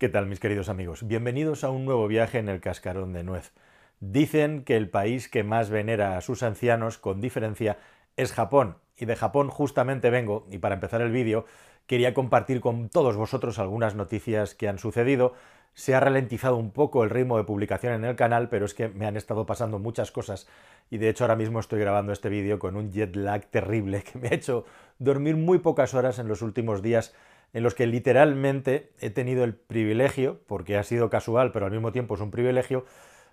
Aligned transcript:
¿Qué 0.00 0.08
tal 0.08 0.26
mis 0.26 0.40
queridos 0.40 0.70
amigos? 0.70 1.06
Bienvenidos 1.06 1.62
a 1.62 1.68
un 1.68 1.84
nuevo 1.84 2.08
viaje 2.08 2.38
en 2.38 2.48
el 2.48 2.62
cascarón 2.62 3.12
de 3.12 3.22
nuez. 3.22 3.52
Dicen 4.00 4.64
que 4.64 4.78
el 4.78 4.88
país 4.88 5.28
que 5.28 5.44
más 5.44 5.68
venera 5.68 6.16
a 6.16 6.22
sus 6.22 6.42
ancianos, 6.42 6.96
con 6.96 7.20
diferencia, 7.20 7.76
es 8.16 8.32
Japón. 8.32 8.78
Y 8.96 9.04
de 9.04 9.14
Japón 9.14 9.50
justamente 9.50 10.08
vengo, 10.08 10.46
y 10.50 10.56
para 10.56 10.76
empezar 10.76 11.02
el 11.02 11.12
vídeo, 11.12 11.44
quería 11.86 12.14
compartir 12.14 12.62
con 12.62 12.88
todos 12.88 13.18
vosotros 13.18 13.58
algunas 13.58 13.94
noticias 13.94 14.54
que 14.54 14.68
han 14.68 14.78
sucedido. 14.78 15.34
Se 15.74 15.94
ha 15.94 16.00
ralentizado 16.00 16.56
un 16.56 16.70
poco 16.70 17.04
el 17.04 17.10
ritmo 17.10 17.36
de 17.36 17.44
publicación 17.44 17.92
en 17.92 18.06
el 18.06 18.16
canal, 18.16 18.48
pero 18.48 18.64
es 18.64 18.72
que 18.72 18.88
me 18.88 19.04
han 19.04 19.18
estado 19.18 19.44
pasando 19.44 19.78
muchas 19.78 20.10
cosas 20.10 20.48
y 20.88 20.96
de 20.96 21.10
hecho 21.10 21.24
ahora 21.24 21.36
mismo 21.36 21.60
estoy 21.60 21.78
grabando 21.78 22.12
este 22.12 22.30
vídeo 22.30 22.58
con 22.58 22.74
un 22.74 22.90
jet 22.90 23.14
lag 23.16 23.44
terrible 23.50 24.02
que 24.10 24.18
me 24.18 24.28
ha 24.28 24.34
hecho 24.34 24.64
dormir 24.98 25.36
muy 25.36 25.58
pocas 25.58 25.92
horas 25.92 26.18
en 26.18 26.26
los 26.26 26.40
últimos 26.40 26.80
días 26.80 27.14
en 27.52 27.62
los 27.62 27.74
que 27.74 27.86
literalmente 27.86 28.92
he 29.00 29.10
tenido 29.10 29.44
el 29.44 29.54
privilegio, 29.54 30.40
porque 30.46 30.76
ha 30.76 30.82
sido 30.82 31.10
casual, 31.10 31.52
pero 31.52 31.66
al 31.66 31.72
mismo 31.72 31.92
tiempo 31.92 32.14
es 32.14 32.20
un 32.20 32.30
privilegio, 32.30 32.84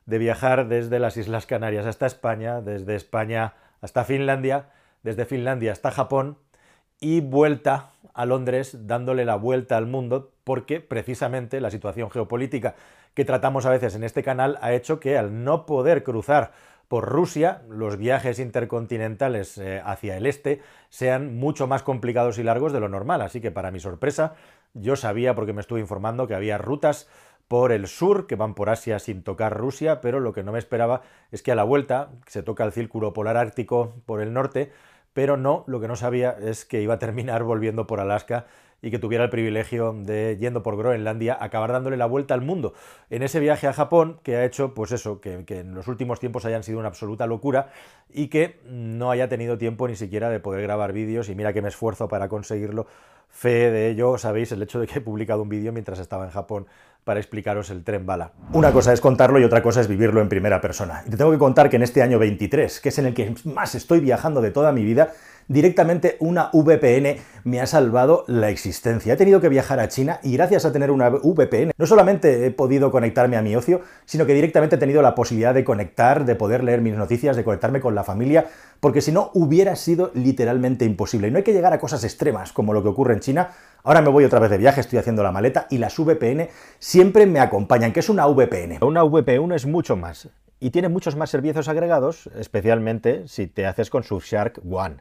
de 0.05 0.17
viajar 0.17 0.67
desde 0.67 0.99
las 0.99 1.17
Islas 1.17 1.45
Canarias 1.45 1.85
hasta 1.85 2.05
España, 2.05 2.61
desde 2.61 2.95
España 2.95 3.53
hasta 3.81 4.05
Finlandia, 4.05 4.69
desde 5.03 5.25
Finlandia 5.25 5.71
hasta 5.73 5.91
Japón 5.91 6.37
y 6.99 7.21
vuelta 7.21 7.91
a 8.13 8.25
Londres 8.25 8.87
dándole 8.87 9.25
la 9.25 9.35
vuelta 9.35 9.77
al 9.77 9.85
mundo 9.85 10.31
porque 10.43 10.79
precisamente 10.79 11.61
la 11.61 11.69
situación 11.69 12.09
geopolítica 12.09 12.75
que 13.13 13.25
tratamos 13.25 13.65
a 13.65 13.69
veces 13.69 13.95
en 13.95 14.03
este 14.03 14.23
canal 14.23 14.57
ha 14.61 14.73
hecho 14.73 14.99
que 14.99 15.17
al 15.17 15.43
no 15.43 15.65
poder 15.65 16.03
cruzar 16.03 16.51
por 16.87 17.09
Rusia, 17.09 17.63
los 17.69 17.97
viajes 17.97 18.39
intercontinentales 18.39 19.57
eh, 19.57 19.81
hacia 19.83 20.15
el 20.15 20.25
este 20.25 20.61
sean 20.89 21.35
mucho 21.35 21.67
más 21.67 21.83
complicados 21.83 22.37
y 22.37 22.43
largos 22.43 22.71
de 22.71 22.79
lo 22.79 22.87
normal. 22.87 23.21
Así 23.21 23.41
que 23.41 23.51
para 23.51 23.71
mi 23.71 23.79
sorpresa, 23.79 24.35
yo 24.73 24.95
sabía, 24.95 25.35
porque 25.35 25.53
me 25.53 25.61
estuve 25.61 25.81
informando, 25.81 26.27
que 26.27 26.35
había 26.35 26.57
rutas 26.57 27.09
por 27.47 27.71
el 27.71 27.87
sur 27.87 28.27
que 28.27 28.35
van 28.35 28.55
por 28.55 28.69
Asia 28.69 28.99
sin 28.99 29.23
tocar 29.23 29.57
Rusia, 29.57 30.01
pero 30.01 30.19
lo 30.19 30.33
que 30.33 30.43
no 30.43 30.51
me 30.51 30.59
esperaba 30.59 31.01
es 31.31 31.41
que 31.41 31.51
a 31.51 31.55
la 31.55 31.63
vuelta 31.63 32.09
se 32.25 32.43
toca 32.43 32.63
el 32.63 32.71
círculo 32.71 33.13
polar 33.13 33.37
ártico 33.37 33.95
por 34.05 34.21
el 34.21 34.33
norte, 34.33 34.71
pero 35.17 35.35
no, 35.35 35.63
lo 35.65 35.81
que 35.81 35.87
no 35.87 35.95
sabía 35.95 36.37
es 36.39 36.63
que 36.63 36.79
iba 36.79 36.93
a 36.93 36.99
terminar 36.99 37.41
volviendo 37.41 37.87
por 37.87 37.99
Alaska 37.99 38.45
y 38.83 38.91
que 38.91 38.99
tuviera 38.99 39.23
el 39.23 39.31
privilegio 39.31 39.91
de, 39.91 40.37
yendo 40.39 40.61
por 40.61 40.77
Groenlandia, 40.77 41.35
acabar 41.41 41.71
dándole 41.71 41.97
la 41.97 42.05
vuelta 42.05 42.35
al 42.35 42.43
mundo. 42.43 42.75
En 43.09 43.23
ese 43.23 43.39
viaje 43.39 43.65
a 43.65 43.73
Japón, 43.73 44.19
que 44.21 44.35
ha 44.35 44.45
hecho, 44.45 44.75
pues 44.75 44.91
eso, 44.91 45.19
que, 45.19 45.43
en 45.47 45.73
los 45.73 45.87
últimos 45.87 46.19
tiempos 46.19 46.45
hayan 46.45 46.61
sido 46.61 46.77
una 46.77 46.89
absoluta 46.89 47.25
locura 47.25 47.71
y 48.13 48.27
que 48.27 48.59
no 48.69 49.09
haya 49.09 49.27
tenido 49.27 49.57
tiempo 49.57 49.87
ni 49.87 49.95
siquiera 49.95 50.29
de 50.29 50.39
poder 50.39 50.61
grabar 50.61 50.93
vídeos, 50.93 51.29
y 51.29 51.33
mira 51.33 51.51
que 51.51 51.63
me 51.63 51.69
esfuerzo 51.69 52.07
para 52.07 52.29
conseguirlo. 52.29 52.85
Fe 53.27 53.71
de 53.71 53.89
ello, 53.89 54.19
sabéis, 54.19 54.51
el 54.51 54.61
hecho 54.61 54.79
de 54.79 54.85
que 54.85 54.99
he 54.99 55.01
publicado 55.01 55.41
un 55.41 55.49
vídeo 55.49 55.73
mientras 55.73 55.97
estaba 55.97 56.25
en 56.25 56.29
Japón 56.29 56.67
para 57.07 57.21
explicaros 57.21 57.69
el 57.69 57.85
tren 57.85 58.05
bala. 58.05 58.33
Una 58.51 58.73
cosa 58.73 58.91
es 58.91 58.99
contarlo 58.99 59.39
y 59.39 59.45
otra 59.45 59.63
cosa 59.63 59.79
es 59.79 59.87
vivirlo 59.87 60.19
en 60.19 60.27
primera 60.27 60.59
persona. 60.59 61.03
Y 61.07 61.09
te 61.09 61.15
tengo 61.15 61.31
que 61.31 61.37
contar 61.37 61.69
que 61.69 61.77
en 61.77 61.83
este 61.83 62.01
año 62.03 62.19
23, 62.19 62.81
que 62.81 62.89
es 62.89 62.99
en 62.99 63.05
el 63.05 63.13
que 63.13 63.33
más 63.45 63.75
estoy 63.75 64.01
viajando 64.01 64.41
de 64.41 64.51
toda 64.51 64.73
mi 64.73 64.83
vida, 64.83 65.13
directamente 65.47 66.17
una 66.19 66.49
VPN 66.53 67.17
me 67.43 67.61
ha 67.61 67.65
salvado 67.65 68.25
la 68.27 68.49
existencia. 68.49 69.13
He 69.13 69.17
tenido 69.17 69.39
que 69.39 69.49
viajar 69.49 69.79
a 69.79 69.87
China 69.87 70.19
y 70.23 70.33
gracias 70.33 70.65
a 70.65 70.71
tener 70.71 70.91
una 70.91 71.09
VPN 71.09 71.71
no 71.77 71.85
solamente 71.85 72.45
he 72.45 72.51
podido 72.51 72.91
conectarme 72.91 73.37
a 73.37 73.41
mi 73.41 73.55
ocio, 73.55 73.81
sino 74.05 74.25
que 74.25 74.33
directamente 74.33 74.75
he 74.75 74.79
tenido 74.79 75.01
la 75.01 75.15
posibilidad 75.15 75.53
de 75.53 75.63
conectar, 75.63 76.25
de 76.25 76.35
poder 76.35 76.63
leer 76.63 76.81
mis 76.81 76.95
noticias, 76.95 77.35
de 77.35 77.43
conectarme 77.43 77.79
con 77.79 77.95
la 77.95 78.03
familia, 78.03 78.47
porque 78.79 79.01
si 79.01 79.11
no 79.11 79.31
hubiera 79.33 79.75
sido 79.75 80.11
literalmente 80.13 80.85
imposible. 80.85 81.27
Y 81.27 81.31
no 81.31 81.37
hay 81.37 81.43
que 81.43 81.53
llegar 81.53 81.73
a 81.73 81.79
cosas 81.79 82.03
extremas 82.03 82.51
como 82.51 82.73
lo 82.73 82.83
que 82.83 82.89
ocurre 82.89 83.13
en 83.13 83.19
China. 83.21 83.49
Ahora 83.83 84.01
me 84.01 84.09
voy 84.09 84.25
otra 84.25 84.39
vez 84.39 84.49
de 84.49 84.57
viaje, 84.57 84.81
estoy 84.81 84.99
haciendo 84.99 85.23
la 85.23 85.31
maleta 85.31 85.67
y 85.69 85.77
las 85.77 85.97
VPN 85.97 86.49
siempre 86.79 87.25
me 87.25 87.39
acompañan. 87.39 87.93
¿Qué 87.93 88.01
es 88.01 88.09
una 88.09 88.25
VPN? 88.27 88.83
Una 88.83 89.03
VPN 89.03 89.53
es 89.53 89.65
mucho 89.65 89.95
más 89.95 90.29
y 90.59 90.71
tiene 90.71 90.89
muchos 90.89 91.15
más 91.15 91.29
servicios 91.29 91.67
agregados, 91.67 92.29
especialmente 92.35 93.27
si 93.27 93.47
te 93.47 93.65
haces 93.65 93.89
con 93.89 94.03
Surfshark 94.03 94.61
One. 94.69 94.97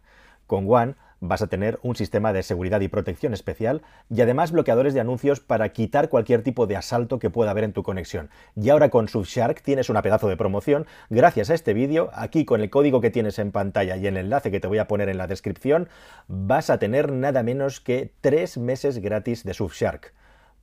Con 0.46 0.70
One 0.70 0.94
vas 1.20 1.42
a 1.42 1.46
tener 1.46 1.78
un 1.82 1.96
sistema 1.96 2.32
de 2.32 2.42
seguridad 2.42 2.80
y 2.80 2.88
protección 2.88 3.32
especial 3.32 3.82
y 4.10 4.20
además 4.20 4.52
bloqueadores 4.52 4.94
de 4.94 5.00
anuncios 5.00 5.40
para 5.40 5.70
quitar 5.70 6.08
cualquier 6.08 6.42
tipo 6.42 6.66
de 6.66 6.76
asalto 6.76 7.18
que 7.18 7.30
pueda 7.30 7.50
haber 7.50 7.64
en 7.64 7.72
tu 7.72 7.82
conexión. 7.82 8.30
Y 8.54 8.70
ahora 8.70 8.90
con 8.90 9.08
Surfshark 9.08 9.62
tienes 9.62 9.88
una 9.88 10.02
pedazo 10.02 10.28
de 10.28 10.36
promoción. 10.36 10.86
Gracias 11.10 11.50
a 11.50 11.54
este 11.54 11.74
vídeo, 11.74 12.10
aquí 12.12 12.44
con 12.44 12.60
el 12.60 12.70
código 12.70 13.00
que 13.00 13.10
tienes 13.10 13.38
en 13.38 13.52
pantalla 13.52 13.96
y 13.96 14.06
el 14.06 14.16
enlace 14.16 14.50
que 14.50 14.60
te 14.60 14.68
voy 14.68 14.78
a 14.78 14.88
poner 14.88 15.08
en 15.08 15.18
la 15.18 15.26
descripción, 15.26 15.88
vas 16.28 16.70
a 16.70 16.78
tener 16.78 17.12
nada 17.12 17.42
menos 17.42 17.80
que 17.80 18.12
tres 18.20 18.58
meses 18.58 18.98
gratis 18.98 19.44
de 19.44 19.54
Surfshark 19.54 20.12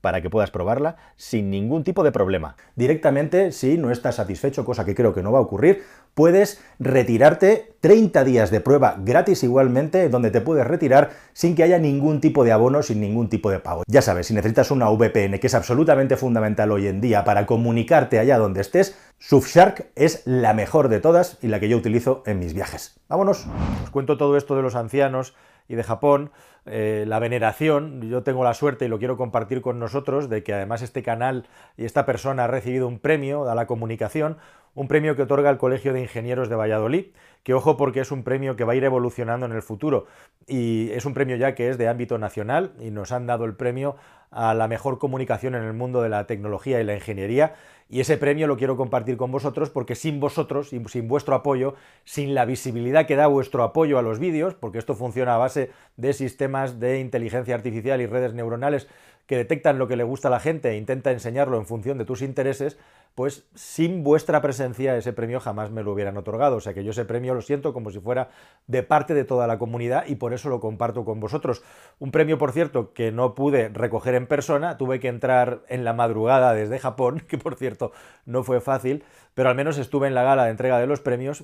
para 0.03 0.21
que 0.21 0.29
puedas 0.29 0.51
probarla 0.51 0.97
sin 1.15 1.49
ningún 1.49 1.85
tipo 1.85 2.03
de 2.03 2.11
problema. 2.11 2.57
Directamente, 2.75 3.53
si 3.53 3.77
no 3.77 3.89
estás 3.89 4.15
satisfecho, 4.15 4.65
cosa 4.65 4.83
que 4.83 4.95
creo 4.95 5.13
que 5.13 5.23
no 5.23 5.31
va 5.31 5.39
a 5.39 5.43
ocurrir, 5.43 5.83
puedes 6.13 6.61
retirarte 6.77 7.77
30 7.79 8.25
días 8.25 8.51
de 8.51 8.59
prueba 8.59 8.97
gratis 8.99 9.43
igualmente, 9.43 10.09
donde 10.09 10.29
te 10.29 10.41
puedes 10.41 10.67
retirar 10.67 11.11
sin 11.31 11.55
que 11.55 11.63
haya 11.63 11.79
ningún 11.79 12.19
tipo 12.19 12.43
de 12.43 12.51
abono, 12.51 12.83
sin 12.83 12.99
ningún 12.99 13.29
tipo 13.29 13.49
de 13.49 13.59
pago. 13.59 13.83
Ya 13.87 14.01
sabes, 14.01 14.27
si 14.27 14.33
necesitas 14.33 14.71
una 14.71 14.89
VPN, 14.89 15.39
que 15.39 15.47
es 15.47 15.55
absolutamente 15.55 16.17
fundamental 16.17 16.73
hoy 16.73 16.87
en 16.87 16.99
día 16.99 17.23
para 17.23 17.45
comunicarte 17.45 18.19
allá 18.19 18.37
donde 18.37 18.59
estés, 18.59 18.97
Surfshark 19.19 19.87
es 19.95 20.23
la 20.25 20.53
mejor 20.53 20.89
de 20.89 20.99
todas 20.99 21.37
y 21.41 21.47
la 21.47 21.61
que 21.61 21.69
yo 21.69 21.77
utilizo 21.77 22.23
en 22.25 22.39
mis 22.39 22.53
viajes. 22.53 22.99
Vámonos. 23.07 23.45
Os 23.85 23.89
cuento 23.89 24.17
todo 24.17 24.35
esto 24.35 24.57
de 24.57 24.63
los 24.63 24.75
ancianos 24.75 25.33
y 25.69 25.75
de 25.75 25.83
Japón, 25.83 26.31
eh, 26.65 27.05
la 27.07 27.19
veneración, 27.19 28.01
yo 28.09 28.23
tengo 28.23 28.43
la 28.43 28.53
suerte 28.53 28.85
y 28.85 28.87
lo 28.87 28.99
quiero 28.99 29.17
compartir 29.17 29.61
con 29.61 29.79
nosotros, 29.79 30.29
de 30.29 30.43
que 30.43 30.53
además 30.53 30.81
este 30.81 31.03
canal 31.03 31.45
y 31.77 31.85
esta 31.85 32.05
persona 32.05 32.45
ha 32.45 32.47
recibido 32.47 32.87
un 32.87 32.99
premio 32.99 33.49
a 33.49 33.55
la 33.55 33.67
comunicación, 33.67 34.37
un 34.75 34.87
premio 34.87 35.15
que 35.15 35.23
otorga 35.23 35.49
el 35.49 35.57
Colegio 35.57 35.93
de 35.93 36.01
Ingenieros 36.01 36.49
de 36.49 36.55
Valladolid, 36.55 37.05
que 37.43 37.53
ojo 37.53 37.77
porque 37.77 37.99
es 37.99 38.11
un 38.11 38.23
premio 38.23 38.55
que 38.55 38.63
va 38.63 38.73
a 38.73 38.75
ir 38.75 38.83
evolucionando 38.83 39.45
en 39.45 39.51
el 39.51 39.61
futuro. 39.61 40.07
Y 40.47 40.89
es 40.91 41.05
un 41.05 41.13
premio 41.13 41.35
ya 41.35 41.55
que 41.55 41.69
es 41.69 41.77
de 41.77 41.87
ámbito 41.87 42.17
nacional 42.17 42.73
y 42.79 42.89
nos 42.89 43.11
han 43.11 43.27
dado 43.27 43.45
el 43.45 43.55
premio 43.55 43.95
a 44.31 44.53
la 44.53 44.67
mejor 44.67 44.97
comunicación 44.97 45.53
en 45.53 45.63
el 45.63 45.73
mundo 45.73 46.01
de 46.01 46.09
la 46.09 46.25
tecnología 46.25 46.81
y 46.81 46.83
la 46.83 46.95
ingeniería. 46.95 47.53
Y 47.89 47.99
ese 47.99 48.17
premio 48.17 48.47
lo 48.47 48.57
quiero 48.57 48.75
compartir 48.75 49.17
con 49.17 49.31
vosotros 49.31 49.69
porque 49.69 49.93
sin 49.93 50.19
vosotros, 50.19 50.73
y 50.73 50.83
sin 50.85 51.07
vuestro 51.07 51.35
apoyo, 51.35 51.75
sin 52.05 52.33
la 52.33 52.45
visibilidad 52.45 53.05
que 53.05 53.15
da 53.15 53.27
vuestro 53.27 53.61
apoyo 53.61 53.99
a 53.99 54.01
los 54.01 54.17
vídeos, 54.17 54.55
porque 54.55 54.79
esto 54.79 54.95
funciona 54.95 55.35
a 55.35 55.37
base 55.37 55.69
de 55.97 56.13
sistemas 56.13 56.79
de 56.79 56.99
inteligencia 56.99 57.53
artificial 57.53 58.01
y 58.01 58.07
redes 58.07 58.33
neuronales 58.33 58.87
que 59.27 59.37
detectan 59.37 59.77
lo 59.77 59.87
que 59.87 59.95
le 59.95 60.03
gusta 60.03 60.27
a 60.27 60.31
la 60.31 60.39
gente 60.39 60.69
e 60.71 60.77
intenta 60.77 61.11
enseñarlo 61.11 61.57
en 61.57 61.65
función 61.65 61.97
de 61.97 62.05
tus 62.05 62.21
intereses, 62.21 62.77
pues 63.15 63.45
sin 63.53 64.03
vuestra 64.03 64.41
presencia 64.41 64.97
ese 64.97 65.13
premio 65.13 65.39
jamás 65.39 65.69
me 65.69 65.83
lo 65.83 65.91
hubieran 65.93 66.17
otorgado. 66.17 66.55
O 66.55 66.61
sea 66.61 66.73
que 66.73 66.83
yo 66.83 66.91
ese 66.91 67.05
premio 67.05 67.33
lo 67.33 67.41
siento 67.41 67.73
como 67.73 67.91
si 67.91 67.99
fuera 67.99 68.29
de 68.67 68.81
parte 68.81 69.13
de 69.13 69.23
toda 69.23 69.45
la 69.45 69.59
comunidad 69.59 70.05
y 70.07 70.15
por 70.15 70.33
eso 70.33 70.49
lo 70.49 70.59
comparto 70.59 71.05
con 71.05 71.19
vosotros. 71.19 71.63
Un 71.99 72.11
premio, 72.11 72.37
por 72.37 72.51
cierto, 72.51 72.93
que 72.93 73.11
no 73.11 73.35
pude 73.35 73.69
recoger 73.69 74.15
en 74.15 74.25
persona, 74.25 74.77
tuve 74.77 74.99
que 74.99 75.09
entrar 75.09 75.61
en 75.67 75.83
la 75.83 75.93
madrugada 75.93 76.53
desde 76.53 76.79
Japón, 76.79 77.19
que 77.27 77.37
por 77.37 77.55
cierto 77.55 77.91
no 78.25 78.43
fue 78.43 78.61
fácil, 78.61 79.03
pero 79.35 79.49
al 79.49 79.55
menos 79.55 79.77
estuve 79.77 80.07
en 80.07 80.15
la 80.15 80.23
gala 80.23 80.45
de 80.45 80.51
entrega 80.51 80.79
de 80.79 80.87
los 80.87 80.99
premios, 80.99 81.43